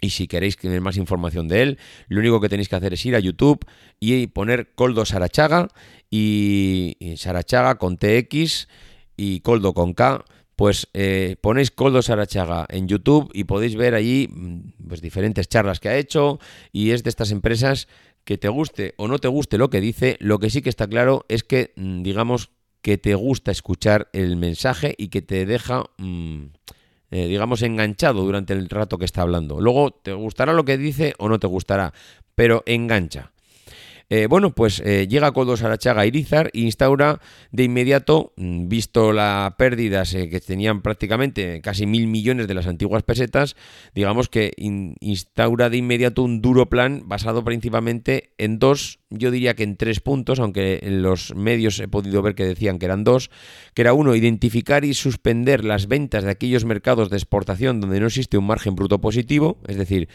Y 0.02 0.10
si 0.10 0.26
queréis 0.28 0.58
tener 0.58 0.82
más 0.82 0.98
información 0.98 1.48
de 1.48 1.62
él, 1.62 1.78
lo 2.08 2.20
único 2.20 2.38
que 2.42 2.50
tenéis 2.50 2.68
que 2.68 2.76
hacer 2.76 2.92
es 2.92 3.06
ir 3.06 3.16
a 3.16 3.18
YouTube 3.18 3.64
y 3.98 4.26
poner 4.26 4.74
Coldo 4.74 5.06
Sarachaga 5.06 5.68
y, 6.10 6.98
Sarachaga 7.16 7.76
con 7.76 7.96
TX 7.96 8.68
y 9.16 9.40
Coldo 9.40 9.72
con 9.72 9.94
K. 9.94 10.22
Pues 10.54 10.88
eh, 10.92 11.36
ponéis 11.40 11.70
Coldo 11.70 12.02
Sarachaga 12.02 12.66
en 12.68 12.88
YouTube 12.88 13.30
y 13.32 13.44
podéis 13.44 13.76
ver 13.76 13.94
allí 13.94 14.28
mm, 14.30 14.88
pues, 14.88 15.00
diferentes 15.00 15.48
charlas 15.48 15.80
que 15.80 15.88
ha 15.88 15.96
hecho 15.96 16.38
y 16.72 16.90
es 16.90 17.02
de 17.02 17.08
estas 17.08 17.30
empresas 17.30 17.88
que 18.24 18.38
te 18.38 18.48
guste 18.48 18.94
o 18.96 19.08
no 19.08 19.18
te 19.18 19.28
guste 19.28 19.58
lo 19.58 19.70
que 19.70 19.80
dice, 19.80 20.16
lo 20.20 20.38
que 20.38 20.50
sí 20.50 20.62
que 20.62 20.68
está 20.68 20.86
claro 20.86 21.24
es 21.28 21.44
que, 21.44 21.72
mm, 21.76 22.02
digamos, 22.02 22.50
que 22.82 22.98
te 22.98 23.14
gusta 23.14 23.50
escuchar 23.50 24.08
el 24.12 24.36
mensaje 24.36 24.94
y 24.96 25.08
que 25.08 25.22
te 25.22 25.46
deja... 25.46 25.84
Mm, 25.98 26.46
eh, 27.12 27.26
digamos, 27.26 27.62
enganchado 27.62 28.22
durante 28.22 28.52
el 28.52 28.68
rato 28.68 28.96
que 28.96 29.04
está 29.04 29.22
hablando. 29.22 29.60
Luego, 29.60 29.90
te 29.90 30.12
gustará 30.12 30.52
lo 30.52 30.64
que 30.64 30.78
dice 30.78 31.14
o 31.18 31.28
no 31.28 31.40
te 31.40 31.48
gustará, 31.48 31.92
pero 32.36 32.62
engancha. 32.66 33.32
Eh, 34.12 34.26
bueno, 34.26 34.52
pues 34.52 34.82
eh, 34.84 35.06
llega 35.08 35.30
Coldo 35.30 35.56
Sarachaga 35.56 36.02
a 36.02 36.06
Irizar 36.06 36.50
e 36.52 36.62
instaura 36.62 37.20
de 37.52 37.62
inmediato, 37.62 38.32
mm, 38.36 38.66
visto 38.66 39.12
las 39.12 39.54
pérdidas 39.54 40.12
que 40.12 40.40
tenían 40.40 40.82
prácticamente 40.82 41.60
casi 41.60 41.86
mil 41.86 42.08
millones 42.08 42.48
de 42.48 42.54
las 42.54 42.66
antiguas 42.66 43.04
pesetas, 43.04 43.54
digamos 43.94 44.28
que 44.28 44.52
instaura 44.58 45.70
de 45.70 45.76
inmediato 45.76 46.24
un 46.24 46.42
duro 46.42 46.68
plan 46.68 47.02
basado 47.04 47.44
principalmente 47.44 48.32
en 48.36 48.58
dos, 48.58 48.98
yo 49.10 49.30
diría 49.30 49.54
que 49.54 49.62
en 49.62 49.76
tres 49.76 50.00
puntos, 50.00 50.40
aunque 50.40 50.80
en 50.82 51.02
los 51.02 51.34
medios 51.36 51.78
he 51.78 51.86
podido 51.86 52.20
ver 52.20 52.34
que 52.34 52.44
decían 52.44 52.80
que 52.80 52.86
eran 52.86 53.04
dos, 53.04 53.30
que 53.74 53.82
era 53.82 53.92
uno, 53.92 54.16
identificar 54.16 54.84
y 54.84 54.94
suspender 54.94 55.64
las 55.64 55.86
ventas 55.86 56.24
de 56.24 56.30
aquellos 56.30 56.64
mercados 56.64 57.10
de 57.10 57.16
exportación 57.16 57.80
donde 57.80 58.00
no 58.00 58.06
existe 58.06 58.38
un 58.38 58.46
margen 58.46 58.74
bruto 58.74 59.00
positivo, 59.00 59.58
es 59.68 59.76
decir, 59.76 60.08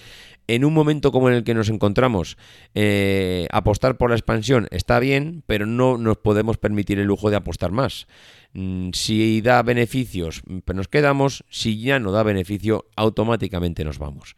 en 0.48 0.66
un 0.66 0.74
momento 0.74 1.12
como 1.12 1.30
en 1.30 1.36
el 1.36 1.44
que 1.44 1.54
nos 1.54 1.70
encontramos, 1.70 2.38
eh, 2.74 3.48
apostar 3.52 3.98
por 3.98 4.10
la 4.10 4.16
expansión 4.16 4.68
está 4.72 5.00
bien, 5.00 5.44
pero 5.48 5.66
no 5.66 5.98
nos 5.98 6.18
podemos 6.18 6.58
permitir 6.58 7.00
el 7.00 7.08
lujo 7.08 7.30
de 7.30 7.38
apostar 7.38 7.72
más. 7.72 8.08
Mm, 8.54 8.92
si 8.94 9.42
da 9.42 9.62
beneficios, 9.64 10.42
pues 10.64 10.76
nos 10.76 10.88
quedamos. 10.88 11.44
Si 11.50 11.82
ya 11.82 12.00
no 12.00 12.12
da 12.12 12.24
beneficio, 12.24 12.86
automáticamente 12.96 13.84
nos 13.84 14.00
vamos. 14.00 14.36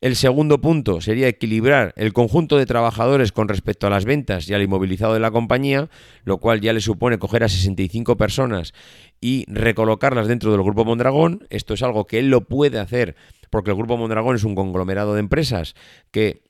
El 0.00 0.14
segundo 0.14 0.60
punto 0.60 1.00
sería 1.00 1.26
equilibrar 1.26 1.92
el 1.96 2.12
conjunto 2.12 2.58
de 2.58 2.66
trabajadores 2.66 3.32
con 3.32 3.48
respecto 3.48 3.86
a 3.86 3.90
las 3.90 4.04
ventas 4.04 4.48
y 4.48 4.54
al 4.54 4.62
inmovilizado 4.62 5.14
de 5.14 5.20
la 5.20 5.30
compañía, 5.30 5.88
lo 6.24 6.38
cual 6.38 6.60
ya 6.60 6.72
le 6.72 6.80
supone 6.80 7.18
coger 7.18 7.42
a 7.42 7.48
65 7.48 8.16
personas 8.16 8.72
y 9.20 9.46
recolocarlas 9.48 10.28
dentro 10.28 10.52
del 10.52 10.62
grupo 10.62 10.84
Mondragón. 10.84 11.46
Esto 11.50 11.74
es 11.74 11.82
algo 11.82 12.06
que 12.06 12.18
él 12.18 12.28
lo 12.28 12.42
puede 12.42 12.78
hacer 12.78 13.16
porque 13.50 13.70
el 13.70 13.76
Grupo 13.76 13.96
Mondragón 13.96 14.36
es 14.36 14.44
un 14.44 14.54
conglomerado 14.54 15.14
de 15.14 15.20
empresas 15.20 15.74
que 16.10 16.42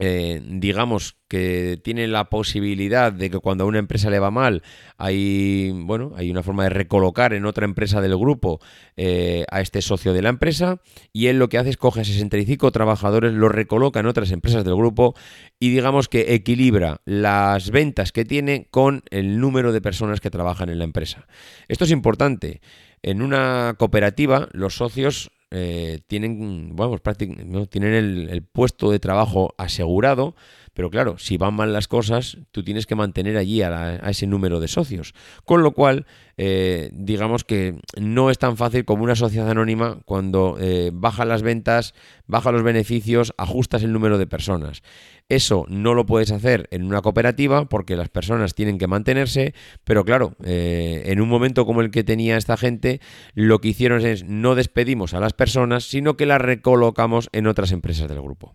eh, 0.00 0.40
digamos 0.44 1.16
que 1.26 1.76
tiene 1.82 2.06
la 2.06 2.30
posibilidad 2.30 3.12
de 3.12 3.30
que 3.30 3.40
cuando 3.40 3.64
a 3.64 3.66
una 3.66 3.80
empresa 3.80 4.10
le 4.10 4.20
va 4.20 4.30
mal 4.30 4.62
hay 4.96 5.72
bueno 5.74 6.12
hay 6.14 6.30
una 6.30 6.44
forma 6.44 6.62
de 6.62 6.70
recolocar 6.70 7.32
en 7.32 7.44
otra 7.44 7.64
empresa 7.64 8.00
del 8.00 8.16
grupo 8.16 8.60
eh, 8.96 9.44
a 9.50 9.60
este 9.60 9.82
socio 9.82 10.12
de 10.12 10.22
la 10.22 10.28
empresa 10.28 10.80
y 11.12 11.26
él 11.26 11.40
lo 11.40 11.48
que 11.48 11.58
hace 11.58 11.70
es 11.70 11.76
coge 11.76 12.02
a 12.02 12.04
65 12.04 12.70
trabajadores 12.70 13.32
los 13.32 13.50
recoloca 13.50 13.98
en 13.98 14.06
otras 14.06 14.30
empresas 14.30 14.64
del 14.64 14.76
grupo 14.76 15.16
y 15.58 15.70
digamos 15.70 16.08
que 16.08 16.32
equilibra 16.32 17.00
las 17.04 17.72
ventas 17.72 18.12
que 18.12 18.24
tiene 18.24 18.68
con 18.70 19.02
el 19.10 19.40
número 19.40 19.72
de 19.72 19.80
personas 19.80 20.20
que 20.20 20.30
trabajan 20.30 20.68
en 20.68 20.78
la 20.78 20.84
empresa. 20.84 21.26
Esto 21.66 21.84
es 21.84 21.90
importante. 21.90 22.60
En 23.02 23.22
una 23.22 23.74
cooperativa 23.78 24.48
los 24.52 24.76
socios 24.76 25.30
eh, 25.50 26.00
tienen, 26.06 26.76
bueno, 26.76 26.98
pues 26.98 27.16
tienen 27.16 27.94
el, 27.94 28.42
puesto 28.42 28.90
de 28.90 28.98
trabajo 28.98 29.54
asegurado, 29.56 30.34
pero 30.78 30.90
claro, 30.90 31.18
si 31.18 31.38
van 31.38 31.54
mal 31.54 31.72
las 31.72 31.88
cosas, 31.88 32.38
tú 32.52 32.62
tienes 32.62 32.86
que 32.86 32.94
mantener 32.94 33.36
allí 33.36 33.62
a, 33.62 33.96
ese 34.08 34.28
número 34.28 34.60
de 34.60 34.68
socios. 34.68 35.12
Con 35.44 35.64
lo 35.64 35.72
cual, 35.72 36.06
eh, 36.36 36.90
digamos 36.92 37.42
que 37.42 37.80
no 38.00 38.30
es 38.30 38.38
tan 38.38 38.56
fácil 38.56 38.84
como 38.84 39.02
una 39.02 39.16
sociedad 39.16 39.50
anónima 39.50 39.98
cuando 40.04 40.56
eh, 40.60 40.92
bajan 40.94 41.30
las 41.30 41.42
ventas, 41.42 41.94
bajan 42.28 42.54
los 42.54 42.62
beneficios, 42.62 43.34
ajustas 43.38 43.82
el 43.82 43.92
número 43.92 44.18
de 44.18 44.28
personas. 44.28 44.84
Eso 45.28 45.64
no 45.68 45.94
lo 45.94 46.06
puedes 46.06 46.30
hacer 46.30 46.68
en 46.70 46.84
una 46.84 47.02
cooperativa 47.02 47.68
porque 47.68 47.96
las 47.96 48.08
personas 48.08 48.54
tienen 48.54 48.78
que 48.78 48.86
mantenerse, 48.86 49.54
pero 49.82 50.04
claro, 50.04 50.36
eh, 50.44 51.02
en 51.06 51.20
un 51.20 51.28
momento 51.28 51.66
como 51.66 51.80
el 51.80 51.90
que 51.90 52.04
tenía 52.04 52.36
esta 52.36 52.56
gente, 52.56 53.00
lo 53.34 53.60
que 53.60 53.68
hicieron 53.68 54.06
es 54.06 54.22
no 54.22 54.54
despedimos 54.54 55.12
a 55.12 55.18
las 55.18 55.32
personas, 55.32 55.82
sino 55.82 56.16
que 56.16 56.24
las 56.24 56.40
recolocamos 56.40 57.30
en 57.32 57.48
otras 57.48 57.72
empresas 57.72 58.08
del 58.08 58.22
grupo. 58.22 58.54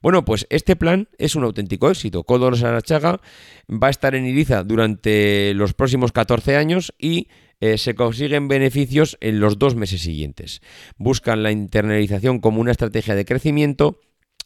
Bueno, 0.00 0.24
pues 0.24 0.46
este 0.50 0.76
plan 0.76 1.08
es 1.18 1.34
un 1.34 1.44
auténtico 1.44 1.61
éxito. 1.70 2.24
Códolos 2.24 2.60
Sarachaga 2.60 3.20
va 3.68 3.86
a 3.86 3.90
estar 3.90 4.14
en 4.14 4.26
Iriza 4.26 4.64
durante 4.64 5.52
los 5.54 5.74
próximos 5.74 6.12
14 6.12 6.56
años 6.56 6.94
y 6.98 7.28
eh, 7.60 7.78
se 7.78 7.94
consiguen 7.94 8.48
beneficios 8.48 9.16
en 9.20 9.40
los 9.40 9.58
dos 9.58 9.74
meses 9.74 10.02
siguientes. 10.02 10.60
Buscan 10.96 11.42
la 11.42 11.52
internalización 11.52 12.40
como 12.40 12.60
una 12.60 12.72
estrategia 12.72 13.14
de 13.14 13.24
crecimiento 13.24 14.00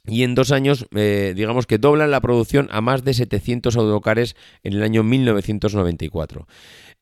y 0.07 0.23
en 0.23 0.35
dos 0.35 0.53
años, 0.53 0.87
eh, 0.95 1.33
digamos 1.35 1.67
que 1.67 1.79
doblan 1.79 2.11
la 2.11 2.21
producción 2.21 2.69
a 2.71 2.81
más 2.81 3.05
de 3.05 3.15
700 3.15 3.77
autocares 3.77 4.37
en 4.63 4.75
el 4.75 4.83
año 4.83 5.03
1994. 5.03 6.47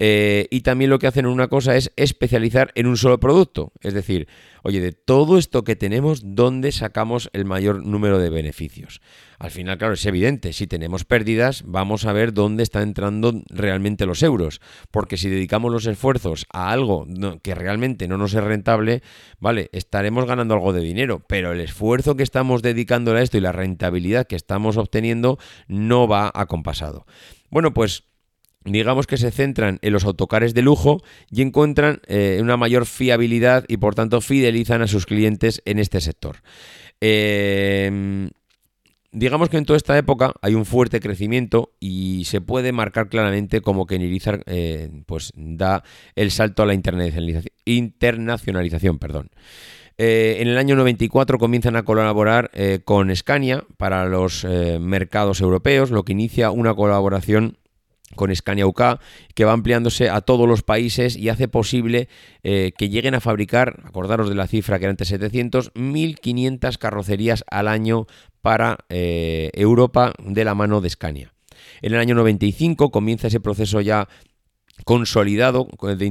Eh, 0.00 0.48
y 0.50 0.62
también 0.62 0.90
lo 0.90 0.98
que 0.98 1.06
hacen 1.06 1.26
una 1.26 1.48
cosa 1.48 1.76
es 1.76 1.92
especializar 1.96 2.72
en 2.74 2.86
un 2.86 2.96
solo 2.96 3.20
producto. 3.20 3.72
Es 3.80 3.94
decir, 3.94 4.28
oye, 4.62 4.80
de 4.80 4.92
todo 4.92 5.38
esto 5.38 5.62
que 5.62 5.76
tenemos, 5.76 6.22
¿dónde 6.24 6.72
sacamos 6.72 7.30
el 7.32 7.44
mayor 7.44 7.84
número 7.84 8.18
de 8.18 8.30
beneficios? 8.30 9.00
Al 9.38 9.50
final, 9.50 9.78
claro, 9.78 9.94
es 9.94 10.06
evidente, 10.06 10.52
si 10.52 10.66
tenemos 10.66 11.04
pérdidas, 11.04 11.62
vamos 11.66 12.06
a 12.06 12.12
ver 12.12 12.32
dónde 12.32 12.62
están 12.62 12.82
entrando 12.84 13.42
realmente 13.50 14.06
los 14.06 14.22
euros. 14.22 14.60
Porque 14.90 15.16
si 15.16 15.28
dedicamos 15.28 15.70
los 15.72 15.86
esfuerzos 15.86 16.46
a 16.52 16.70
algo 16.70 17.06
que 17.42 17.54
realmente 17.54 18.08
no 18.08 18.18
nos 18.18 18.34
es 18.34 18.42
rentable, 18.42 19.02
vale, 19.38 19.68
estaremos 19.72 20.26
ganando 20.26 20.54
algo 20.54 20.72
de 20.72 20.80
dinero, 20.80 21.22
pero 21.28 21.52
el 21.52 21.60
esfuerzo 21.60 22.16
que 22.16 22.22
estamos 22.22 22.62
dedicando 22.62 23.14
a 23.14 23.22
esto 23.22 23.36
y 23.38 23.40
la 23.40 23.52
rentabilidad 23.52 24.26
que 24.26 24.36
estamos 24.36 24.76
obteniendo 24.76 25.38
no 25.68 26.08
va 26.08 26.30
acompasado. 26.34 27.06
Bueno, 27.50 27.72
pues 27.72 28.04
digamos 28.64 29.06
que 29.06 29.16
se 29.16 29.30
centran 29.30 29.78
en 29.82 29.92
los 29.92 30.04
autocares 30.04 30.54
de 30.54 30.62
lujo 30.62 31.02
y 31.30 31.42
encuentran 31.42 32.00
eh, 32.06 32.38
una 32.40 32.56
mayor 32.56 32.86
fiabilidad 32.86 33.64
y 33.68 33.76
por 33.76 33.94
tanto 33.94 34.20
fidelizan 34.20 34.82
a 34.82 34.86
sus 34.86 35.06
clientes 35.06 35.62
en 35.64 35.78
este 35.78 36.00
sector. 36.00 36.36
Em, 37.00 38.30
digamos 39.12 39.48
que 39.48 39.58
en 39.58 39.66
toda 39.66 39.76
esta 39.76 39.96
época 39.98 40.32
hay 40.40 40.54
un 40.54 40.64
fuerte 40.64 41.00
crecimiento 41.00 41.72
y 41.78 42.24
se 42.24 42.40
puede 42.40 42.72
marcar 42.72 43.08
claramente 43.08 43.60
como 43.60 43.86
que 43.86 43.98
Nirizar 43.98 44.42
eh, 44.46 44.90
pues 45.06 45.32
da 45.36 45.84
el 46.16 46.30
salto 46.30 46.62
a 46.62 46.66
la 46.66 46.74
internacionalización. 46.74 48.98
Perdón. 48.98 49.30
Eh, 49.96 50.38
en 50.40 50.48
el 50.48 50.58
año 50.58 50.74
94 50.74 51.38
comienzan 51.38 51.76
a 51.76 51.84
colaborar 51.84 52.50
con 52.84 53.14
Scania 53.14 53.64
para 53.76 54.06
los 54.06 54.44
mercados 54.44 55.40
europeos, 55.40 55.92
lo 55.92 56.04
que 56.04 56.12
inicia 56.12 56.50
una 56.50 56.74
colaboración 56.74 57.58
con 58.14 58.34
Scania 58.34 58.66
UK, 58.66 59.00
que 59.34 59.44
va 59.44 59.52
ampliándose 59.52 60.10
a 60.10 60.20
todos 60.20 60.48
los 60.48 60.62
países 60.62 61.16
y 61.16 61.28
hace 61.28 61.48
posible 61.48 62.08
eh, 62.42 62.72
que 62.76 62.88
lleguen 62.88 63.14
a 63.14 63.20
fabricar, 63.20 63.82
acordaros 63.84 64.28
de 64.28 64.34
la 64.34 64.46
cifra 64.46 64.78
que 64.78 64.84
era 64.84 64.90
antes 64.90 65.08
700, 65.08 65.72
1.500 65.74 66.78
carrocerías 66.78 67.44
al 67.50 67.68
año 67.68 68.06
para 68.42 68.78
eh, 68.88 69.50
Europa 69.54 70.12
de 70.18 70.44
la 70.44 70.54
mano 70.54 70.80
de 70.80 70.90
Scania. 70.90 71.32
En 71.82 71.94
el 71.94 72.00
año 72.00 72.14
95 72.14 72.90
comienza 72.90 73.28
ese 73.28 73.40
proceso 73.40 73.80
ya 73.80 74.08
consolidado 74.84 75.68
de 75.80 76.04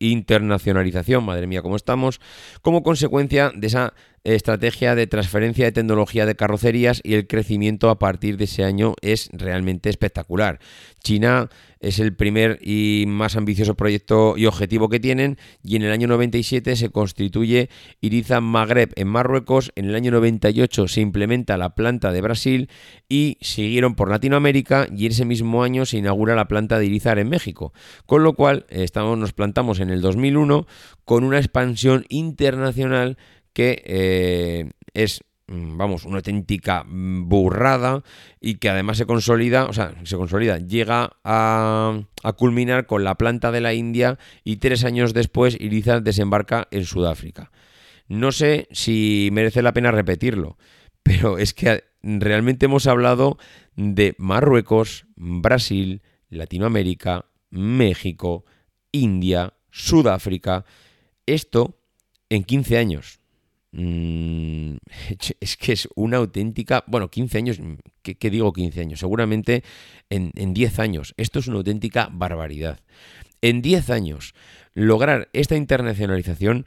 internacionalización, 0.00 1.24
madre 1.24 1.46
mía, 1.46 1.62
cómo 1.62 1.76
estamos, 1.76 2.20
como 2.60 2.82
consecuencia 2.82 3.52
de 3.54 3.66
esa 3.68 3.94
estrategia 4.34 4.94
de 4.96 5.06
transferencia 5.06 5.66
de 5.66 5.72
tecnología 5.72 6.26
de 6.26 6.34
carrocerías 6.34 7.00
y 7.04 7.14
el 7.14 7.28
crecimiento 7.28 7.90
a 7.90 7.98
partir 7.98 8.36
de 8.36 8.44
ese 8.44 8.64
año 8.64 8.94
es 9.00 9.28
realmente 9.32 9.88
espectacular. 9.88 10.58
China 11.02 11.48
es 11.78 12.00
el 12.00 12.16
primer 12.16 12.58
y 12.62 13.04
más 13.06 13.36
ambicioso 13.36 13.74
proyecto 13.74 14.34
y 14.36 14.46
objetivo 14.46 14.88
que 14.88 14.98
tienen 14.98 15.38
y 15.62 15.76
en 15.76 15.82
el 15.82 15.92
año 15.92 16.08
97 16.08 16.74
se 16.74 16.88
constituye 16.88 17.68
Iriza 18.00 18.40
Magreb 18.40 18.92
en 18.96 19.06
Marruecos, 19.06 19.70
en 19.76 19.84
el 19.84 19.94
año 19.94 20.10
98 20.10 20.88
se 20.88 21.00
implementa 21.00 21.56
la 21.56 21.74
planta 21.74 22.10
de 22.10 22.20
Brasil 22.22 22.70
y 23.08 23.38
siguieron 23.40 23.94
por 23.94 24.10
Latinoamérica 24.10 24.88
y 24.90 25.06
en 25.06 25.12
ese 25.12 25.24
mismo 25.24 25.62
año 25.62 25.86
se 25.86 25.98
inaugura 25.98 26.34
la 26.34 26.48
planta 26.48 26.78
de 26.78 26.86
Irizar 26.86 27.20
en 27.20 27.28
México, 27.28 27.72
con 28.06 28.24
lo 28.24 28.32
cual 28.32 28.66
estamos, 28.68 29.16
nos 29.18 29.32
plantamos 29.32 29.78
en 29.78 29.90
el 29.90 30.00
2001 30.00 30.66
con 31.04 31.22
una 31.22 31.38
expansión 31.38 32.04
internacional 32.08 33.16
que 33.56 33.82
eh, 33.86 34.70
es 34.92 35.22
Mm, 35.48 35.76
vamos, 35.76 36.04
una 36.04 36.16
auténtica 36.16 36.82
mm, 36.82 37.28
burrada 37.28 38.02
y 38.40 38.56
que 38.56 38.68
además 38.68 38.96
se 38.96 39.06
consolida, 39.06 39.66
o 39.66 39.72
sea, 39.72 39.94
se 40.02 40.16
consolida, 40.16 40.58
llega 40.58 41.16
a, 41.22 42.02
culminar 42.36 42.86
con 42.86 43.04
la 43.04 43.14
planta 43.14 43.52
de 43.52 43.60
la 43.60 43.72
India 43.72 44.18
y 44.42 44.56
tres 44.56 44.84
años 44.84 45.14
después 45.14 45.56
Iriza 45.60 46.00
desembarca 46.00 46.66
en 46.72 46.84
Sudáfrica. 46.84 47.52
No 48.08 48.32
sé 48.32 48.66
si 48.72 49.28
merece 49.32 49.62
la 49.62 49.72
pena 49.72 49.92
repetirlo, 49.92 50.58
pero 51.04 51.38
es 51.38 51.54
que 51.54 51.84
realmente 52.02 52.66
hemos 52.66 52.88
hablado 52.88 53.38
de 53.76 54.16
Marruecos, 54.18 55.06
Brasil, 55.14 56.02
Latinoamérica, 56.28 57.26
México, 57.50 58.44
India, 58.90 59.54
Sudáfrica, 59.70 60.64
esto 61.26 61.78
en 62.30 62.42
15 62.42 62.78
años. 62.78 63.20
Mm, 63.72 64.76
es 65.40 65.56
que 65.56 65.72
es 65.72 65.88
una 65.94 66.18
auténtica, 66.18 66.84
bueno, 66.86 67.10
15 67.10 67.38
años, 67.38 67.60
¿qué, 68.02 68.30
digo 68.30 68.52
15 68.52 68.80
años? 68.80 69.00
Seguramente 69.00 69.62
en, 70.10 70.32
en 70.34 70.54
10 70.54 70.78
años. 70.78 71.14
Esto 71.16 71.38
es 71.38 71.48
una 71.48 71.58
auténtica 71.58 72.08
barbaridad. 72.12 72.80
En 73.42 73.62
10 73.62 73.90
años, 73.90 74.34
lograr 74.72 75.28
esta 75.32 75.56
internacionalización, 75.56 76.58
mm, 76.58 76.64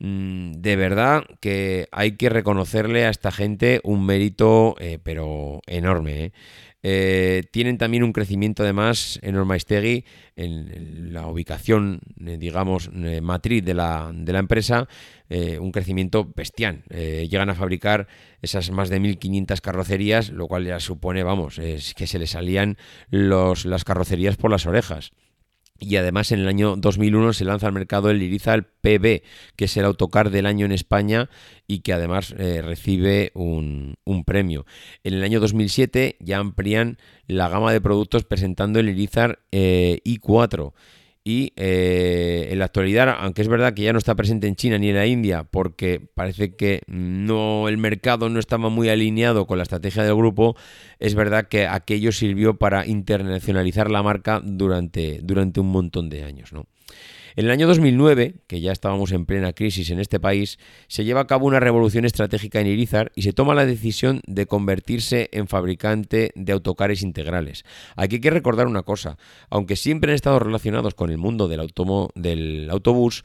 de 0.00 0.76
verdad 0.76 1.24
que 1.40 1.86
hay 1.92 2.12
que 2.12 2.30
reconocerle 2.30 3.04
a 3.04 3.10
esta 3.10 3.30
gente 3.30 3.80
un 3.84 4.06
mérito, 4.06 4.74
eh, 4.80 4.98
pero 5.02 5.60
enorme. 5.66 6.24
¿eh? 6.24 6.32
Eh, 6.82 7.42
tienen 7.52 7.76
también 7.76 8.02
un 8.02 8.14
crecimiento 8.14 8.62
además 8.62 9.18
en 9.20 9.36
Ormaistegui, 9.36 10.06
en, 10.36 11.12
la 11.12 11.26
ubicación, 11.26 12.00
eh, 12.26 12.38
digamos, 12.38 12.90
matriz 12.92 13.62
de 13.62 13.74
la, 13.74 14.10
de 14.14 14.32
la 14.32 14.38
empresa, 14.38 14.88
un 15.28 15.70
crecimiento 15.70 16.32
bestial. 16.34 16.82
llegan 16.88 17.50
a 17.50 17.54
fabricar 17.54 18.08
esas 18.42 18.70
más 18.70 18.88
de 18.88 19.00
1.500 19.00 19.60
carrocerías, 19.60 20.30
lo 20.30 20.48
cual 20.48 20.64
ya 20.64 20.80
supone, 20.80 21.22
vamos, 21.22 21.58
es 21.58 21.94
que 21.94 22.06
se 22.06 22.18
les 22.18 22.30
salían 22.30 22.78
los, 23.10 23.66
las 23.66 23.84
carrocerías 23.84 24.36
por 24.36 24.50
las 24.50 24.66
orejas. 24.66 25.12
Y 25.80 25.96
además 25.96 26.30
en 26.30 26.40
el 26.40 26.48
año 26.48 26.76
2001 26.76 27.32
se 27.32 27.46
lanza 27.46 27.66
al 27.66 27.72
mercado 27.72 28.10
el 28.10 28.22
Irizal 28.22 28.64
PB, 28.64 29.22
que 29.56 29.64
es 29.64 29.76
el 29.78 29.86
autocar 29.86 30.28
del 30.28 30.44
año 30.44 30.66
en 30.66 30.72
España 30.72 31.30
y 31.66 31.80
que 31.80 31.94
además 31.94 32.34
eh, 32.38 32.60
recibe 32.62 33.32
un, 33.34 33.96
premio. 34.26 34.66
En 35.02 35.14
el 35.14 35.24
año 35.24 35.40
2007 35.40 36.16
ya 36.20 36.38
amplían 36.38 36.98
la 37.26 37.48
gama 37.48 37.72
de 37.72 37.80
productos 37.80 38.24
presentando 38.24 38.78
el 38.78 38.90
Irizar 38.90 39.40
eh, 39.50 40.00
i4 40.04 40.74
y 41.22 41.52
eh, 41.56 42.48
en 42.50 42.58
la 42.58 42.64
actualidad, 42.66 43.16
aunque 43.20 43.42
es 43.42 43.48
verdad 43.48 43.74
que 43.74 43.82
ya 43.82 43.92
no 43.92 43.98
está 43.98 44.14
presente 44.14 44.46
en 44.46 44.56
China 44.56 44.78
ni 44.78 44.88
en 44.88 44.96
la 44.96 45.06
India, 45.06 45.44
porque 45.44 46.00
parece 46.14 46.56
que 46.56 46.80
no 46.86 47.68
el 47.68 47.76
mercado 47.76 48.28
no 48.28 48.38
estaba 48.38 48.70
muy 48.70 48.88
alineado 48.88 49.46
con 49.46 49.58
la 49.58 49.64
estrategia 49.64 50.02
del 50.02 50.16
grupo, 50.16 50.56
es 50.98 51.14
verdad 51.14 51.48
que 51.48 51.66
aquello 51.66 52.12
sirvió 52.12 52.56
para 52.58 52.86
internacionalizar 52.86 53.90
la 53.90 54.02
marca 54.02 54.40
durante, 54.42 55.20
durante 55.22 55.60
un 55.60 55.70
montón 55.70 56.08
de 56.08 56.24
años. 56.24 56.52
¿no? 56.52 56.66
En 57.36 57.44
el 57.44 57.50
año 57.50 57.66
2009, 57.66 58.34
que 58.46 58.60
ya 58.60 58.72
estábamos 58.72 59.12
en 59.12 59.26
plena 59.26 59.52
crisis 59.52 59.90
en 59.90 60.00
este 60.00 60.18
país, 60.18 60.58
se 60.88 61.04
lleva 61.04 61.20
a 61.20 61.26
cabo 61.26 61.46
una 61.46 61.60
revolución 61.60 62.04
estratégica 62.04 62.60
en 62.60 62.66
Irizar 62.66 63.12
y 63.14 63.22
se 63.22 63.32
toma 63.32 63.54
la 63.54 63.66
decisión 63.66 64.20
de 64.26 64.46
convertirse 64.46 65.28
en 65.32 65.46
fabricante 65.46 66.32
de 66.34 66.52
autocares 66.52 67.02
integrales. 67.02 67.64
Aquí 67.96 68.16
hay 68.16 68.20
que 68.20 68.30
recordar 68.30 68.66
una 68.66 68.82
cosa, 68.82 69.16
aunque 69.48 69.76
siempre 69.76 70.10
han 70.10 70.16
estado 70.16 70.38
relacionados 70.38 70.94
con 70.94 71.10
el 71.10 71.18
mundo 71.18 71.48
del, 71.48 71.60
del 72.14 72.70
autobús, 72.70 73.24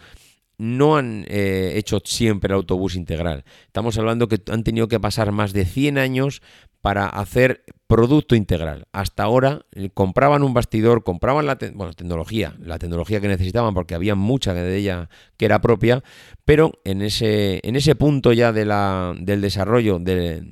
no 0.57 0.97
han 0.97 1.25
eh, 1.27 1.73
hecho 1.75 2.01
siempre 2.03 2.49
el 2.49 2.55
autobús 2.55 2.95
integral. 2.95 3.43
Estamos 3.65 3.97
hablando 3.97 4.27
que 4.27 4.41
han 4.51 4.63
tenido 4.63 4.87
que 4.87 4.99
pasar 4.99 5.31
más 5.31 5.53
de 5.53 5.65
100 5.65 5.97
años 5.97 6.41
para 6.81 7.07
hacer 7.07 7.63
producto 7.87 8.35
integral. 8.35 8.87
Hasta 8.91 9.23
ahora 9.23 9.65
eh, 9.73 9.89
compraban 9.93 10.43
un 10.43 10.53
bastidor, 10.53 11.03
compraban 11.03 11.45
la 11.45 11.57
tecnología, 11.57 12.55
la 12.59 12.79
tecnología 12.79 13.19
que 13.21 13.27
necesitaban 13.27 13.73
porque 13.73 13.95
había 13.95 14.15
mucha 14.15 14.53
de 14.53 14.77
ella 14.77 15.09
que 15.37 15.45
era 15.45 15.61
propia, 15.61 16.03
pero 16.45 16.73
en 16.83 17.01
ese, 17.01 17.59
en 17.63 17.75
ese 17.75 17.95
punto 17.95 18.33
ya 18.33 18.51
de 18.53 18.65
la, 18.65 19.15
del 19.17 19.41
desarrollo 19.41 19.99
de, 19.99 20.43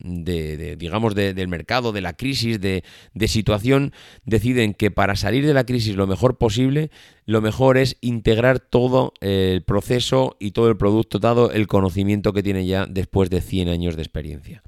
de, 0.00 0.76
digamos, 0.76 1.14
del 1.14 1.48
mercado, 1.48 1.92
de 1.92 2.00
la 2.00 2.14
crisis, 2.14 2.60
de, 2.60 2.84
de, 3.14 3.28
situación, 3.28 3.92
deciden 4.24 4.74
que 4.74 4.90
para 4.90 5.16
salir 5.16 5.46
de 5.46 5.54
la 5.54 5.64
crisis 5.64 5.96
lo 5.96 6.06
mejor 6.06 6.38
posible, 6.38 6.90
lo 7.26 7.40
mejor 7.40 7.78
es 7.78 7.96
integrar 8.00 8.60
todo 8.60 9.12
el 9.20 9.62
proceso 9.62 10.36
y 10.40 10.52
todo 10.52 10.68
el 10.68 10.76
producto, 10.76 11.18
dado 11.18 11.52
el 11.52 11.66
conocimiento 11.66 12.32
que 12.32 12.42
tiene 12.42 12.66
ya 12.66 12.86
después 12.86 13.30
de 13.30 13.40
100 13.40 13.68
años 13.68 13.96
de 13.96 14.02
experiencia. 14.02 14.62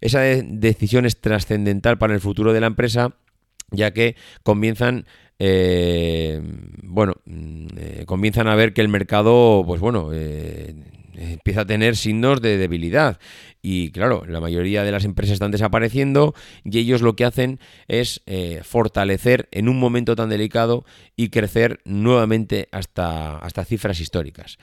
Esa 0.00 0.20
decisión 0.20 1.06
es 1.06 1.20
trascendental 1.20 1.98
para 1.98 2.14
el 2.14 2.20
futuro 2.20 2.52
de 2.52 2.60
la 2.60 2.66
empresa, 2.66 3.14
ya 3.70 3.92
que 3.92 4.16
comienzan 4.42 5.06
eh, 5.42 6.38
bueno, 6.82 7.14
mm, 7.24 7.66
eh, 7.78 8.04
comienzan 8.06 8.46
a 8.46 8.54
ver 8.54 8.74
que 8.74 8.82
el 8.82 8.88
mercado, 8.88 9.64
pues 9.66 9.80
bueno, 9.80 10.10
eh, 10.12 10.74
empieza 11.20 11.62
a 11.62 11.66
tener 11.66 11.96
signos 11.96 12.40
de 12.40 12.56
debilidad. 12.56 13.18
Y 13.62 13.90
claro, 13.90 14.24
la 14.26 14.40
mayoría 14.40 14.82
de 14.82 14.92
las 14.92 15.04
empresas 15.04 15.34
están 15.34 15.50
desapareciendo 15.50 16.34
y 16.64 16.78
ellos 16.78 17.02
lo 17.02 17.14
que 17.14 17.24
hacen 17.24 17.60
es 17.88 18.22
fortalecer 18.62 19.48
en 19.52 19.68
un 19.68 19.78
momento 19.78 20.16
tan 20.16 20.30
delicado 20.30 20.84
y 21.14 21.28
crecer 21.28 21.80
nuevamente 21.84 22.68
hasta, 22.72 23.36
hasta 23.38 23.64
cifras 23.64 24.00
históricas. 24.00 24.58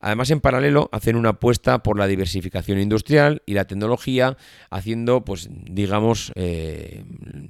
Además, 0.00 0.30
en 0.30 0.40
paralelo, 0.40 0.90
hacen 0.92 1.16
una 1.16 1.30
apuesta 1.30 1.82
por 1.82 1.98
la 1.98 2.06
diversificación 2.06 2.78
industrial 2.78 3.42
y 3.46 3.54
la 3.54 3.64
tecnología, 3.64 4.36
haciendo, 4.70 5.24
pues, 5.24 5.48
digamos, 5.50 6.32
eh, 6.34 7.04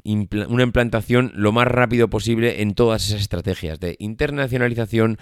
una 0.05 0.63
implantación 0.63 1.33
lo 1.35 1.51
más 1.51 1.67
rápido 1.67 2.09
posible 2.09 2.63
en 2.63 2.75
todas 2.75 3.09
esas 3.09 3.21
estrategias 3.21 3.81
de 3.81 3.97
internacionalización, 3.99 5.19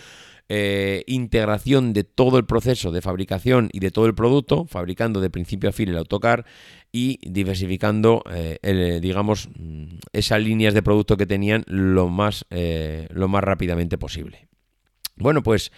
eh, 0.49 1.05
integración 1.07 1.93
de 1.93 2.05
todo 2.05 2.39
el 2.39 2.45
proceso 2.45 2.93
de 2.93 3.03
fabricación 3.03 3.71
y 3.73 3.81
de 3.81 3.91
todo 3.91 4.07
el 4.07 4.15
producto, 4.15 4.67
fabricando 4.67 5.21
de 5.21 5.31
principio 5.31 5.71
a 5.71 5.73
fin 5.73 5.89
el 5.89 5.99
autocar 5.99 6.45
y 6.93 7.19
diversificando, 7.23 8.23
eh, 8.31 8.99
digamos, 9.01 9.49
esas 10.13 10.41
líneas 10.43 10.75
de 10.75 10.83
producto 10.83 11.17
que 11.17 11.27
tenían 11.27 11.65
lo 11.67 12.09
más, 12.09 12.45
lo 12.51 13.29
más 13.29 13.43
rápidamente 13.43 13.99
posible. 13.99 14.49
Bueno, 15.17 15.43
pues 15.43 15.73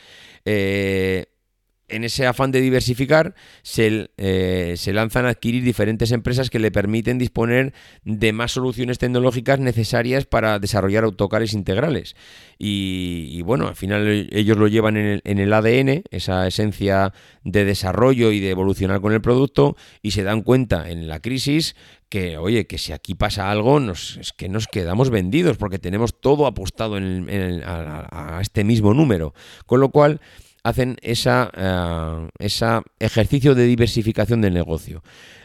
en 1.88 2.04
ese 2.04 2.26
afán 2.26 2.50
de 2.50 2.60
diversificar, 2.60 3.34
eh, 3.76 4.74
se, 4.76 4.92
lanzan 4.92 5.26
a 5.26 5.30
adquirir 5.30 5.62
diferentes 5.62 6.10
empresas 6.10 6.50
que 6.50 6.58
le 6.58 6.70
permiten 6.70 7.18
disponer 7.18 7.74
de 8.04 8.32
más 8.32 8.52
soluciones 8.52 8.98
tecnológicas 8.98 9.60
necesarias 9.60 10.26
para 10.26 10.58
desarrollar 10.58 11.04
autocares 11.04 11.52
integrales. 11.52 12.16
Y, 12.58 13.42
bueno, 13.42 13.68
al 13.68 13.76
final 13.76 14.28
ellos 14.32 14.56
lo 14.56 14.66
llevan 14.66 14.96
en 14.96 15.38
el, 15.38 15.52
ADN, 15.52 16.02
esa 16.10 16.46
esencia 16.46 17.12
de 17.44 17.64
desarrollo 17.64 18.32
y 18.32 18.40
de 18.40 18.50
evolucionar 18.50 19.00
con 19.00 19.12
el 19.12 19.20
producto, 19.20 19.76
y 20.02 20.12
se 20.12 20.22
dan 20.22 20.42
cuenta 20.42 20.90
en 20.90 21.06
la 21.06 21.20
crisis 21.20 21.76
que, 22.08 22.38
oye, 22.38 22.66
que 22.66 22.78
si 22.78 22.92
aquí 22.92 23.14
pasa 23.14 23.50
algo, 23.50 23.78
nos, 23.78 24.16
es 24.16 24.32
que 24.32 24.48
nos 24.48 24.68
quedamos 24.68 25.10
vendidos 25.10 25.56
porque 25.56 25.78
tenemos 25.78 26.18
todo 26.18 26.46
apostado 26.46 26.96
en 26.96 27.62
a 27.66 28.38
este 28.40 28.64
mismo 28.64 28.94
número. 28.94 29.34
Con 29.66 29.80
lo 29.80 29.90
cual, 29.90 30.20
hacen 30.66 30.96
esa, 31.00 31.50
eh, 31.56 32.28
ese 32.40 32.66
ejercicio 32.98 33.54
de 33.54 33.66
diversificación 33.66 34.40
del 34.40 34.54
negocio. 34.54 35.04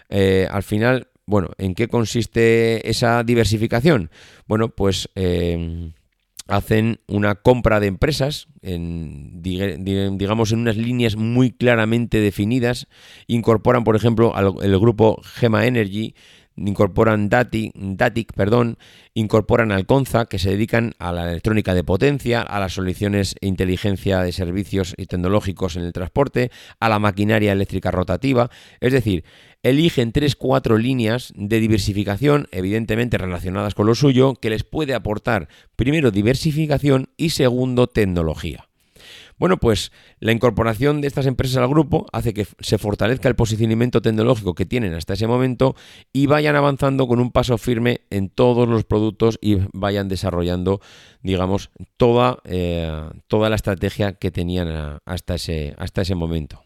Eh, 0.09 0.47
al 0.49 0.63
final, 0.63 1.09
bueno, 1.27 1.51
¿en 1.59 1.75
qué 1.75 1.87
consiste 1.87 2.89
esa 2.89 3.23
diversificación? 3.23 4.09
Bueno, 4.47 4.69
pues 4.69 5.09
eh, 5.13 5.91
hacen 6.47 7.01
una 7.07 7.35
compra 7.35 7.79
de 7.79 7.85
empresas, 7.85 8.47
en, 8.63 9.43
digamos 9.43 10.51
en 10.53 10.59
unas 10.59 10.75
líneas 10.75 11.15
muy 11.15 11.51
claramente 11.51 12.19
definidas, 12.19 12.87
incorporan, 13.27 13.83
por 13.83 13.95
ejemplo, 13.95 14.35
al, 14.35 14.55
el 14.63 14.79
grupo 14.79 15.21
Gema 15.23 15.67
Energy, 15.67 16.15
incorporan 16.65 17.29
Datic, 17.29 17.73
Datic 17.75 18.33
perdón, 18.33 18.77
incorporan 19.13 19.71
Alconza, 19.71 20.25
que 20.25 20.39
se 20.39 20.51
dedican 20.51 20.93
a 20.99 21.11
la 21.11 21.29
electrónica 21.29 21.73
de 21.73 21.83
potencia, 21.83 22.41
a 22.41 22.59
las 22.59 22.73
soluciones 22.73 23.35
e 23.41 23.47
inteligencia 23.47 24.21
de 24.21 24.31
servicios 24.31 24.93
y 24.97 25.05
tecnológicos 25.05 25.75
en 25.75 25.83
el 25.83 25.93
transporte, 25.93 26.51
a 26.79 26.89
la 26.89 26.99
maquinaria 26.99 27.51
eléctrica 27.51 27.91
rotativa, 27.91 28.49
es 28.79 28.93
decir, 28.93 29.23
eligen 29.63 30.11
tres, 30.11 30.35
cuatro 30.35 30.77
líneas 30.77 31.33
de 31.35 31.59
diversificación, 31.59 32.47
evidentemente 32.51 33.17
relacionadas 33.17 33.75
con 33.75 33.87
lo 33.87 33.95
suyo, 33.95 34.35
que 34.35 34.49
les 34.49 34.63
puede 34.63 34.93
aportar 34.93 35.47
primero 35.75 36.11
diversificación 36.11 37.09
y 37.17 37.31
segundo 37.31 37.87
tecnología. 37.87 38.70
Bueno, 39.41 39.57
pues 39.57 39.91
la 40.19 40.33
incorporación 40.33 41.01
de 41.01 41.07
estas 41.07 41.25
empresas 41.25 41.57
al 41.57 41.67
grupo 41.67 42.05
hace 42.13 42.31
que 42.31 42.45
se 42.59 42.77
fortalezca 42.77 43.27
el 43.27 43.33
posicionamiento 43.33 43.99
tecnológico 43.99 44.53
que 44.53 44.67
tienen 44.67 44.93
hasta 44.93 45.13
ese 45.13 45.25
momento 45.25 45.75
y 46.13 46.27
vayan 46.27 46.55
avanzando 46.55 47.07
con 47.07 47.19
un 47.19 47.31
paso 47.31 47.57
firme 47.57 48.01
en 48.11 48.29
todos 48.29 48.69
los 48.69 48.83
productos 48.83 49.39
y 49.41 49.57
vayan 49.73 50.09
desarrollando, 50.09 50.79
digamos, 51.23 51.71
toda, 51.97 52.37
eh, 52.43 53.09
toda 53.25 53.49
la 53.49 53.55
estrategia 53.55 54.13
que 54.13 54.29
tenían 54.29 54.99
hasta 55.05 55.33
ese, 55.33 55.73
hasta 55.79 56.03
ese 56.03 56.13
momento. 56.13 56.61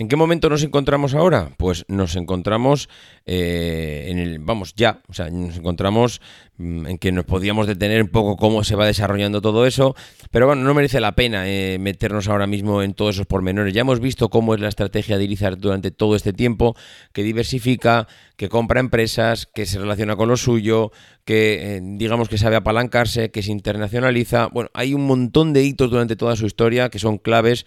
¿En 0.00 0.06
qué 0.06 0.14
momento 0.14 0.48
nos 0.48 0.62
encontramos 0.62 1.14
ahora? 1.14 1.50
Pues 1.56 1.84
nos 1.88 2.14
encontramos 2.14 2.88
eh, 3.26 4.06
en 4.08 4.20
el, 4.20 4.38
vamos, 4.38 4.74
ya, 4.76 5.02
o 5.08 5.12
sea, 5.12 5.28
nos 5.28 5.56
encontramos 5.56 6.20
mm, 6.56 6.86
en 6.86 6.98
que 6.98 7.10
nos 7.10 7.24
podíamos 7.24 7.66
detener 7.66 8.00
un 8.02 8.08
poco 8.08 8.36
cómo 8.36 8.62
se 8.62 8.76
va 8.76 8.86
desarrollando 8.86 9.42
todo 9.42 9.66
eso, 9.66 9.96
pero 10.30 10.46
bueno, 10.46 10.62
no 10.62 10.72
merece 10.72 11.00
la 11.00 11.16
pena 11.16 11.48
eh, 11.48 11.78
meternos 11.80 12.28
ahora 12.28 12.46
mismo 12.46 12.80
en 12.84 12.94
todos 12.94 13.16
esos 13.16 13.26
pormenores. 13.26 13.74
Ya 13.74 13.80
hemos 13.80 13.98
visto 13.98 14.28
cómo 14.28 14.54
es 14.54 14.60
la 14.60 14.68
estrategia 14.68 15.18
de 15.18 15.24
Irizar 15.24 15.58
durante 15.58 15.90
todo 15.90 16.14
este 16.14 16.32
tiempo, 16.32 16.76
que 17.12 17.24
diversifica, 17.24 18.06
que 18.36 18.48
compra 18.48 18.78
empresas, 18.78 19.46
que 19.46 19.66
se 19.66 19.80
relaciona 19.80 20.14
con 20.14 20.28
lo 20.28 20.36
suyo, 20.36 20.92
que 21.24 21.76
eh, 21.76 21.80
digamos 21.82 22.28
que 22.28 22.38
sabe 22.38 22.54
apalancarse, 22.54 23.32
que 23.32 23.42
se 23.42 23.50
internacionaliza. 23.50 24.46
Bueno, 24.46 24.70
hay 24.74 24.94
un 24.94 25.06
montón 25.06 25.52
de 25.52 25.64
hitos 25.64 25.90
durante 25.90 26.14
toda 26.14 26.36
su 26.36 26.46
historia 26.46 26.88
que 26.88 27.00
son 27.00 27.18
claves 27.18 27.66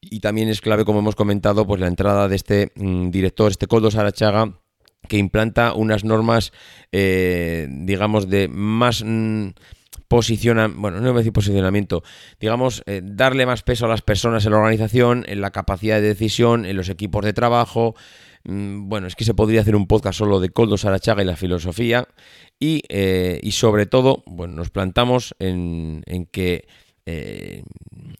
y 0.00 0.20
también 0.20 0.48
es 0.48 0.60
clave, 0.60 0.84
como 0.84 1.00
hemos 1.00 1.16
comentado, 1.16 1.66
pues 1.66 1.80
la 1.80 1.88
entrada 1.88 2.28
de 2.28 2.36
este 2.36 2.72
mm, 2.76 3.10
director, 3.10 3.50
este 3.50 3.66
Coldo 3.66 3.90
Sarachaga, 3.90 4.60
que 5.08 5.18
implanta 5.18 5.74
unas 5.74 6.04
normas, 6.04 6.52
eh, 6.92 7.66
digamos, 7.70 8.28
de 8.28 8.48
más... 8.48 9.02
Mm, 9.04 9.50
posicionamiento, 10.08 10.80
bueno, 10.80 11.00
no 11.00 11.08
voy 11.08 11.16
a 11.16 11.18
decir 11.18 11.32
posicionamiento, 11.32 12.02
digamos, 12.40 12.82
eh, 12.86 13.02
darle 13.04 13.44
más 13.44 13.62
peso 13.62 13.84
a 13.84 13.88
las 13.88 14.02
personas 14.02 14.44
en 14.44 14.52
la 14.52 14.58
organización, 14.58 15.24
en 15.28 15.42
la 15.42 15.50
capacidad 15.50 15.96
de 15.96 16.08
decisión, 16.08 16.64
en 16.64 16.76
los 16.76 16.88
equipos 16.88 17.24
de 17.24 17.34
trabajo. 17.34 17.94
Mm, 18.44 18.88
bueno, 18.88 19.06
es 19.06 19.14
que 19.14 19.24
se 19.24 19.34
podría 19.34 19.60
hacer 19.60 19.76
un 19.76 19.86
podcast 19.86 20.18
solo 20.18 20.40
de 20.40 20.48
Coldo 20.48 20.78
Sarachaga 20.78 21.22
y 21.22 21.26
la 21.26 21.36
filosofía. 21.36 22.08
Y, 22.58 22.82
eh, 22.88 23.38
y 23.42 23.52
sobre 23.52 23.86
todo, 23.86 24.22
bueno, 24.26 24.54
nos 24.54 24.70
plantamos 24.70 25.34
en, 25.38 26.02
en 26.06 26.24
que 26.24 26.66
eh, 27.10 27.62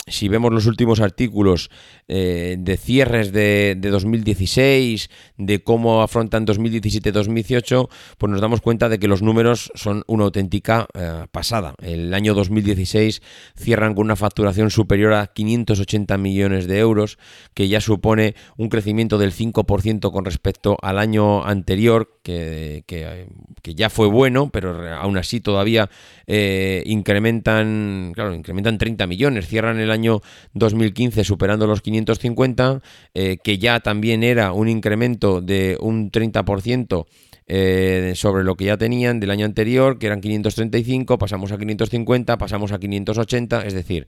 si 0.07 0.29
vemos 0.29 0.51
los 0.51 0.65
últimos 0.65 1.01
artículos 1.01 1.71
eh, 2.11 2.57
de 2.59 2.79
cierres 2.79 3.33
de, 3.33 3.77
2016, 3.79 5.11
de 5.37 5.63
cómo 5.63 6.01
afrontan 6.01 6.47
2017-2018, 6.47 7.89
pues 8.17 8.31
nos 8.31 8.41
damos 8.41 8.63
cuenta 8.63 8.89
de 8.89 8.99
que 8.99 9.09
los 9.09 9.21
números 9.21 9.71
son 9.75 10.05
una 10.07 10.25
auténtica 10.25 10.87
eh, 10.95 11.27
pasada. 11.31 11.75
El 11.83 12.15
año 12.15 12.33
2016 12.33 13.21
cierran 13.57 13.95
con 13.95 14.07
una 14.07 14.17
facturación 14.17 14.71
superior 14.71 15.13
a 15.13 15.27
580 15.27 16.17
millones 16.17 16.67
de 16.67 16.79
euros, 16.79 17.19
que 17.53 17.69
ya 17.69 17.83
supone 17.83 18.35
un 18.57 18.71
crecimiento 18.71 19.19
del 19.19 19.33
5% 19.33 20.11
con 20.11 20.25
respecto 20.25 20.79
al 20.81 20.99
año 20.99 21.45
anterior, 21.45 22.19
que, 22.23 22.85
que 22.87 23.75
ya 23.75 23.91
fue 23.91 24.07
bueno, 24.07 24.51
pero 24.51 24.95
aún 24.97 25.17
así 25.17 25.41
todavía 25.41 25.89
incrementan, 26.27 28.13
claro, 28.15 28.35
incrementan 28.35 28.77
30 28.77 29.07
millones, 29.07 29.47
cierran 29.47 29.79
el 29.79 29.91
año 29.91 30.21
2015 30.55 31.25
superando 31.25 31.67
los 31.67 31.81
550, 32.05 32.83
eh, 33.15 33.39
que 33.43 33.59
ya 33.59 33.81
también 33.81 34.23
era 34.23 34.53
un 34.53 34.69
incremento 34.69 35.41
de 35.41 35.77
un 35.81 36.11
30%. 36.11 37.07
Eh, 37.51 38.13
sobre 38.15 38.45
lo 38.45 38.57
que 38.57 38.67
ya 38.67 38.77
tenían 38.77 39.21
del 39.21 39.31
año 39.31 39.47
anterior, 39.47 39.99
que 39.99 40.07
eran 40.07 40.21
535, 40.21 41.17
pasamos 41.17 41.51
a 41.51 41.57
550, 41.57 42.37
pasamos 42.37 42.73
a 42.73 42.79
580, 42.79 43.65
es 43.65 43.73
decir, 43.73 44.07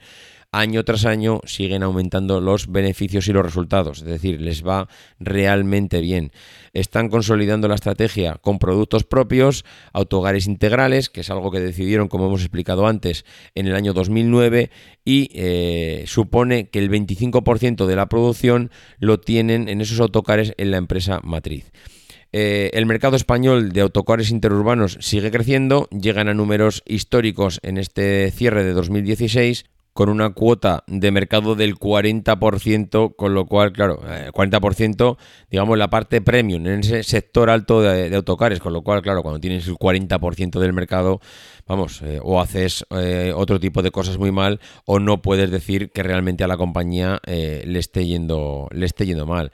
año 0.53 0.85
tras 0.85 1.05
año 1.05 1.41
siguen 1.45 1.83
aumentando 1.83 2.41
los 2.41 2.71
beneficios 2.71 3.29
y 3.29 3.33
los 3.33 3.45
resultados, 3.45 3.99
es 3.99 4.05
decir, 4.05 4.41
les 4.41 4.67
va 4.67 4.89
realmente 5.19 6.01
bien. 6.01 6.33
Están 6.73 7.09
consolidando 7.09 7.69
la 7.69 7.77
estrategia 7.77 8.35
con 8.35 8.59
productos 8.59 9.05
propios, 9.05 9.65
autogares 9.93 10.47
integrales, 10.47 11.09
que 11.09 11.21
es 11.21 11.31
algo 11.31 11.51
que 11.51 11.61
decidieron, 11.61 12.09
como 12.09 12.27
hemos 12.27 12.41
explicado 12.41 12.87
antes, 12.87 13.25
en 13.55 13.67
el 13.67 13.75
año 13.75 13.93
2009 13.93 14.71
y 15.05 15.31
eh, 15.35 16.05
supone 16.07 16.69
que 16.69 16.81
el 16.81 16.91
25% 16.91 17.87
de 17.87 17.97
la 17.97 18.09
producción 18.09 18.71
lo 18.99 19.21
tienen 19.21 19.69
en 19.69 19.81
esos 19.81 20.01
autocares 20.01 20.53
en 20.57 20.71
la 20.71 20.79
empresa 20.79 21.21
matriz. 21.23 21.71
Eh, 22.33 22.71
el 22.75 22.87
mercado 22.87 23.17
español 23.17 23.73
de 23.73 23.81
autocares 23.81 24.31
interurbanos 24.31 24.99
sigue 25.01 25.33
creciendo, 25.33 25.89
llegan 25.91 26.29
a 26.29 26.35
números 26.35 26.83
históricos 26.87 27.59
en 27.65 27.77
este 27.77 28.31
cierre 28.31 28.63
de 28.63 28.73
2016 28.73 29.65
con 29.93 30.09
una 30.09 30.31
cuota 30.31 30.85
de 30.87 31.11
mercado 31.11 31.57
del 31.57 31.77
40%, 31.77 33.17
con 33.17 33.35
lo 33.35 33.47
cual, 33.47 33.73
claro, 33.73 34.01
40%, 34.01 35.17
eh, 35.19 35.45
digamos, 35.51 35.77
la 35.79 35.91
parte 35.91 36.21
premium 36.21 36.67
en 36.67 36.81
ese 36.81 37.03
sector 37.03 37.51
alto 37.51 37.83
de, 37.83 38.15
autocares, 38.15 38.61
con 38.61 38.73
lo 38.73 38.83
cual, 38.83 39.03
claro, 39.03 39.23
cuando 39.23 39.41
tienes 39.41 39.67
el 39.67 39.75
40% 39.75 40.61
del 40.61 40.73
mercado, 40.73 41.21
vamos, 41.67 42.03
eh, 42.03 42.21
o 42.23 42.41
haces 42.41 42.85
eh, 42.91 43.33
otro 43.35 43.59
tipo 43.59 43.83
de 43.83 43.91
cosas 43.91 44.17
muy 44.19 44.31
mal, 44.31 44.61
o 44.85 45.01
no 45.01 45.23
puedes 45.23 45.51
decir 45.51 45.91
que 45.91 46.03
realmente 46.03 46.45
a 46.45 46.49
la 46.49 46.57
compañía 46.57 47.21
le, 47.27 47.79
esté 47.79 48.07
yendo, 48.07 48.69
le 48.73 48.87
esté 48.87 49.07
yendo 49.07 49.27
mal. 49.27 49.51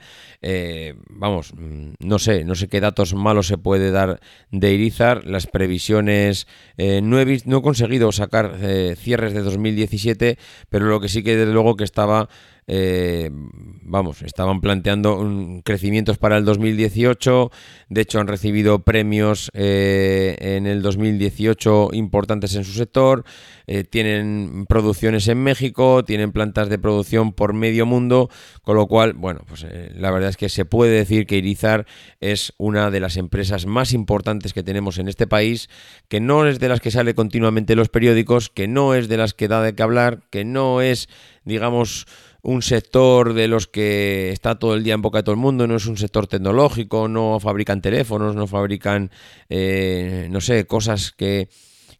vamos, 1.09 1.53
mm, 1.55 1.93
no 1.99 2.19
sé, 2.19 2.43
no 2.43 2.55
sé 2.55 2.67
qué 2.67 2.79
datos 2.79 3.13
malos 3.15 3.47
se 3.47 3.57
puede 3.57 3.91
dar 3.91 4.19
de 4.51 4.73
Irizar, 4.73 5.25
las 5.25 5.47
previsiones, 5.47 6.47
no, 6.77 7.19
he, 7.19 7.41
no 7.45 7.57
he 7.57 7.61
conseguido 7.61 8.11
sacar 8.11 8.57
cierres 8.97 9.33
de 9.33 9.41
2017, 9.41 10.26
pero 10.69 10.85
lo 10.85 10.99
que 10.99 11.07
sí 11.07 11.23
que 11.23 11.35
desde 11.37 11.53
luego 11.53 11.75
que 11.77 11.85
estaba, 11.85 12.27
eh, 12.69 13.29
vamos, 13.31 14.21
estaban 14.23 14.59
planteando 14.59 15.17
un 15.17 15.61
crecimientos 15.61 16.17
para 16.17 16.35
el 16.35 16.43
2018, 16.43 17.49
de 17.87 18.01
hecho 18.01 18.19
han 18.19 18.27
recibido 18.27 18.79
premios 18.79 19.49
eh, 19.53 20.35
en 20.39 20.67
el 20.67 20.81
2018 20.81 21.91
importantes 21.93 22.55
en 22.55 22.65
su 22.65 22.73
sector, 22.73 23.23
eh, 23.67 23.85
tienen 23.85 24.65
producciones 24.67 25.29
en 25.29 25.41
México, 25.41 26.03
tienen 26.03 26.33
plantas 26.33 26.67
de 26.67 26.77
producción 26.77 27.31
por 27.31 27.53
medio 27.53 27.85
mundo, 27.85 28.29
con 28.63 28.75
lo 28.75 28.87
cual, 28.87 29.13
bueno, 29.13 29.41
pues 29.47 29.65
la 29.95 30.11
verdad 30.11 30.29
es 30.29 30.37
que 30.37 30.49
se 30.49 30.65
puede 30.65 30.91
decir 30.91 31.25
que 31.25 31.37
Irizar 31.37 31.85
es 32.19 32.53
una 32.57 32.91
de 32.91 32.99
las 32.99 33.15
empresas 33.15 33.65
más 33.65 33.93
importantes 33.93 34.53
que 34.53 34.63
tenemos 34.63 34.97
en 34.97 35.07
este 35.07 35.25
país, 35.25 35.69
que 36.09 36.19
no 36.19 36.45
es 36.45 36.59
de 36.59 36.67
las 36.67 36.81
que 36.81 36.91
sale 36.91 37.13
continuamente 37.13 37.73
en 37.73 37.79
los 37.79 37.89
periódicos, 37.89 38.49
que 38.49 38.67
no 38.67 38.93
es 38.93 39.07
de 39.07 39.17
las 39.17 39.33
que 39.33 39.47
da 39.47 39.61
de 39.61 39.73
qué 39.73 39.83
hablar, 39.83 40.19
que 40.29 40.43
no 40.43 40.81
es, 40.81 41.07
digamos, 41.45 42.07
un 42.41 42.61
sector 42.61 43.33
de 43.33 43.47
los 43.47 43.67
que 43.67 44.31
está 44.31 44.59
todo 44.59 44.75
el 44.75 44.83
día 44.83 44.93
en 44.93 45.01
boca 45.01 45.19
de 45.19 45.23
todo 45.23 45.33
el 45.33 45.41
mundo, 45.41 45.67
no 45.67 45.75
es 45.75 45.85
un 45.85 45.97
sector 45.97 46.27
tecnológico, 46.27 47.07
no 47.07 47.39
fabrican 47.39 47.81
teléfonos, 47.81 48.35
no 48.35 48.47
fabrican, 48.47 49.11
eh, 49.49 50.27
no 50.31 50.41
sé, 50.41 50.65
cosas 50.65 51.11
que, 51.11 51.49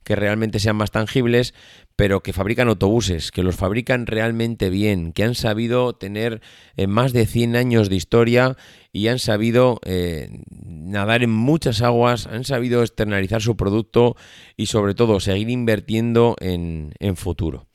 que 0.04 0.16
realmente 0.16 0.60
sean 0.60 0.78
más 0.78 0.92
tangibles, 0.92 1.54
pero 1.98 2.22
que 2.22 2.32
fabrican 2.32 2.70
autobuses, 2.70 3.32
que 3.32 3.44
los 3.44 3.56
fabrican 3.56 4.06
realmente 4.06 4.70
bien, 4.70 5.12
que 5.12 5.24
han 5.24 5.36
sabido 5.36 5.96
tener 5.96 6.42
eh, 6.78 6.88
más 6.88 7.12
de 7.12 7.26
100 7.26 7.56
años 7.56 7.90
de 7.90 7.96
historia 7.96 8.56
y 8.94 9.08
han 9.08 9.20
sabido 9.20 9.82
eh, 9.84 10.44
nadar 10.64 11.24
en 11.24 11.32
muchas 11.32 11.82
aguas, 11.82 12.28
han 12.28 12.46
sabido 12.46 12.84
externalizar 12.84 13.42
su 13.42 13.58
producto 13.58 14.16
y 14.56 14.68
sobre 14.68 14.94
todo 14.94 15.20
seguir 15.20 15.50
invirtiendo 15.50 16.36
en, 16.40 16.94
en 17.00 17.18
futuro. 17.18 17.67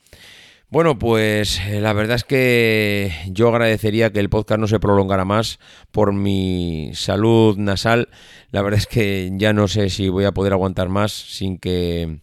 Bueno, 0.73 0.97
pues 0.97 1.59
eh, 1.67 1.81
la 1.81 1.93
verdad 1.93 2.15
es 2.15 2.23
que 2.23 3.11
yo 3.27 3.49
agradecería 3.49 4.11
que 4.11 4.19
el 4.19 4.31
podcast 4.31 4.59
no 4.59 4.65
se 4.65 4.79
prolongara 4.79 5.23
más 5.23 5.59
por 5.91 6.13
mi 6.13 6.89
salud 6.95 7.55
nasal. 7.59 8.09
La 8.49 8.63
verdad 8.63 8.79
es 8.79 8.87
que 8.87 9.29
ya 9.35 9.53
no 9.53 9.67
sé 9.67 9.91
si 9.91 10.09
voy 10.09 10.25
a 10.25 10.31
poder 10.31 10.51
aguantar 10.51 10.89
más 10.89 11.11
sin 11.11 11.59
que 11.59 12.21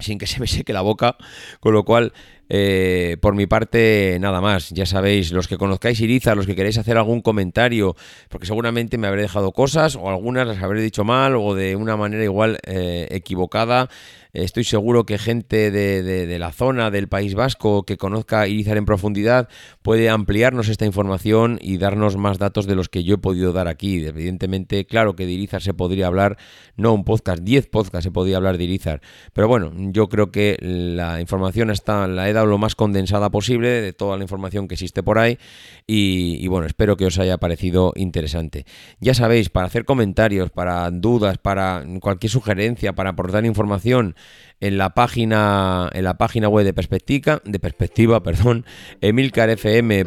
sin 0.00 0.18
que 0.18 0.26
se 0.26 0.40
me 0.40 0.48
seque 0.48 0.72
la 0.72 0.80
boca, 0.80 1.16
con 1.60 1.74
lo 1.74 1.84
cual 1.84 2.12
Eh, 2.48 3.16
por 3.20 3.34
mi 3.34 3.46
parte, 3.46 4.18
nada 4.20 4.40
más. 4.40 4.70
Ya 4.70 4.86
sabéis, 4.86 5.32
los 5.32 5.48
que 5.48 5.56
conozcáis 5.56 6.00
Iriza, 6.00 6.34
los 6.34 6.46
que 6.46 6.54
queréis 6.54 6.78
hacer 6.78 6.98
algún 6.98 7.20
comentario, 7.20 7.96
porque 8.28 8.46
seguramente 8.46 8.98
me 8.98 9.06
habré 9.06 9.22
dejado 9.22 9.52
cosas 9.52 9.96
o 9.96 10.08
algunas 10.08 10.46
las 10.46 10.62
habré 10.62 10.82
dicho 10.82 11.04
mal 11.04 11.36
o 11.36 11.54
de 11.54 11.76
una 11.76 11.96
manera 11.96 12.24
igual 12.24 12.58
eh, 12.66 13.08
equivocada. 13.10 13.88
Estoy 14.32 14.64
seguro 14.64 15.04
que 15.04 15.18
gente 15.18 15.70
de, 15.70 16.38
la 16.38 16.52
zona 16.52 16.90
del 16.90 17.06
País 17.06 17.34
Vasco 17.34 17.84
que 17.84 17.98
conozca 17.98 18.48
Irizar 18.48 18.78
en 18.78 18.86
profundidad 18.86 19.48
puede 19.82 20.08
ampliarnos 20.08 20.70
esta 20.70 20.86
información 20.86 21.58
y 21.60 21.76
darnos 21.76 22.16
más 22.16 22.38
datos 22.38 22.66
de 22.66 22.74
los 22.74 22.88
que 22.88 23.04
yo 23.04 23.16
he 23.16 23.18
podido 23.18 23.52
dar 23.52 23.68
aquí. 23.68 24.02
Evidentemente, 24.02 24.86
claro 24.86 25.16
que 25.16 25.26
de 25.26 25.32
Irizar 25.32 25.60
se 25.60 25.74
podría 25.74 26.06
hablar, 26.06 26.38
no 26.76 26.94
un 26.94 27.04
podcast, 27.04 27.42
10 27.42 27.66
podcasts 27.66 28.04
se 28.04 28.10
podría 28.10 28.38
hablar 28.38 28.56
de 28.56 28.64
Irizar. 28.64 29.02
Pero 29.34 29.48
bueno, 29.48 29.70
yo 29.76 30.08
creo 30.08 30.30
que 30.30 30.56
la 30.60 31.20
información 31.20 31.70
está, 31.70 32.08
la 32.08 32.30
he 32.30 32.31
dado 32.32 32.46
lo 32.46 32.58
más 32.58 32.74
condensada 32.74 33.30
posible 33.30 33.68
de 33.68 33.92
toda 33.92 34.16
la 34.16 34.22
información 34.22 34.68
que 34.68 34.74
existe 34.74 35.02
por 35.02 35.18
ahí 35.18 35.38
y, 35.86 36.36
y 36.40 36.46
bueno, 36.48 36.66
espero 36.66 36.96
que 36.96 37.06
os 37.06 37.18
haya 37.18 37.38
parecido 37.38 37.92
interesante. 37.96 38.66
Ya 39.00 39.14
sabéis, 39.14 39.48
para 39.48 39.66
hacer 39.66 39.84
comentarios, 39.84 40.50
para 40.50 40.90
dudas, 40.90 41.38
para 41.38 41.84
cualquier 42.00 42.30
sugerencia, 42.30 42.94
para 42.94 43.10
aportar 43.10 43.44
información, 43.44 44.14
en 44.62 44.78
la 44.78 44.94
página 44.94 45.90
en 45.92 46.04
la 46.04 46.16
página 46.16 46.48
web 46.48 46.64
de 46.64 46.72
perspectiva 46.72 47.42
de 47.44 47.58
perspectiva 47.58 48.22
perdón 48.22 48.64
emilcarfm. 49.00 49.90
Eh, 49.92 50.04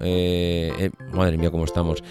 eh, 0.00 0.90
madre 1.12 1.38
mía 1.38 1.50
cómo 1.50 1.64
estamos 1.64 2.04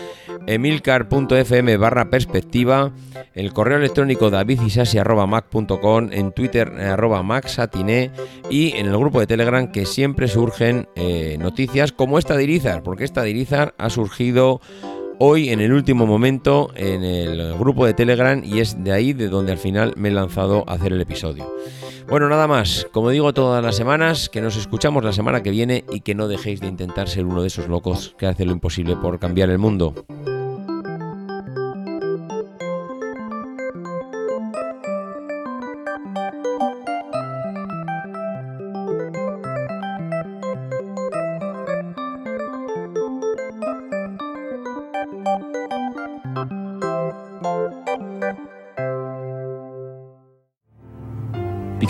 emilcar.fm 0.48 1.78
barra 1.78 2.10
perspectiva 2.10 2.92
el 3.34 3.54
correo 3.54 3.78
electrónico 3.78 4.30
davidisasi.mac.com 4.30 6.10
en 6.12 6.32
twitter 6.32 6.74
eh, 6.78 6.86
arroba 6.86 7.22
maxatiné 7.22 8.12
y 8.50 8.74
en 8.76 8.88
el 8.88 8.98
grupo 8.98 9.20
de 9.20 9.28
telegram 9.28 9.72
que 9.72 9.86
siempre 9.86 10.28
surgen 10.28 10.88
noticias 11.40 11.92
como 11.92 12.18
esta 12.18 12.36
de 12.36 12.44
Irizar 12.44 12.82
porque 12.82 13.04
esta 13.04 13.22
de 13.22 13.30
Irizar 13.30 13.76
ha 13.78 13.92
surgido 13.92 14.60
hoy 15.20 15.50
en 15.50 15.62
el 15.62 15.74
último 15.74 16.06
momento 16.06 16.72
en 16.76 17.04
el 17.04 17.56
grupo 17.58 17.86
de 17.86 17.94
Telegram 17.94 18.42
y 18.44 18.60
es 18.60 18.84
de 18.84 18.92
ahí 18.92 19.14
de 19.14 19.30
donde 19.30 19.52
al 19.52 19.58
final 19.58 19.94
me 19.96 20.10
he 20.10 20.12
lanzado 20.12 20.64
a 20.68 20.74
hacer 20.74 20.94
el 20.94 21.02
episodio. 21.02 21.52
Bueno, 22.08 22.30
nada 22.30 22.48
más, 22.48 22.88
como 22.92 23.10
digo 23.10 23.34
todas 23.34 23.64
las 23.64 23.76
semanas, 23.76 24.30
que 24.30 24.42
nos 24.42 24.58
escuchamos 24.58 25.04
la 25.04 25.14
semana 25.14 25.42
que 25.42 25.50
viene 25.50 25.84
y 25.92 26.02
que 26.02 26.14
no 26.14 26.28
dejéis 26.28 26.62
de 26.62 26.68
intentar 26.68 27.10
ser 27.10 27.26
uno 27.26 27.42
de 27.42 27.48
esos 27.48 27.68
locos 27.68 28.16
que 28.18 28.28
hace 28.28 28.46
lo 28.46 28.52
imposible 28.52 28.96
por 28.96 29.20
cambiar 29.20 29.50
el 29.50 29.58
mundo. 29.58 30.06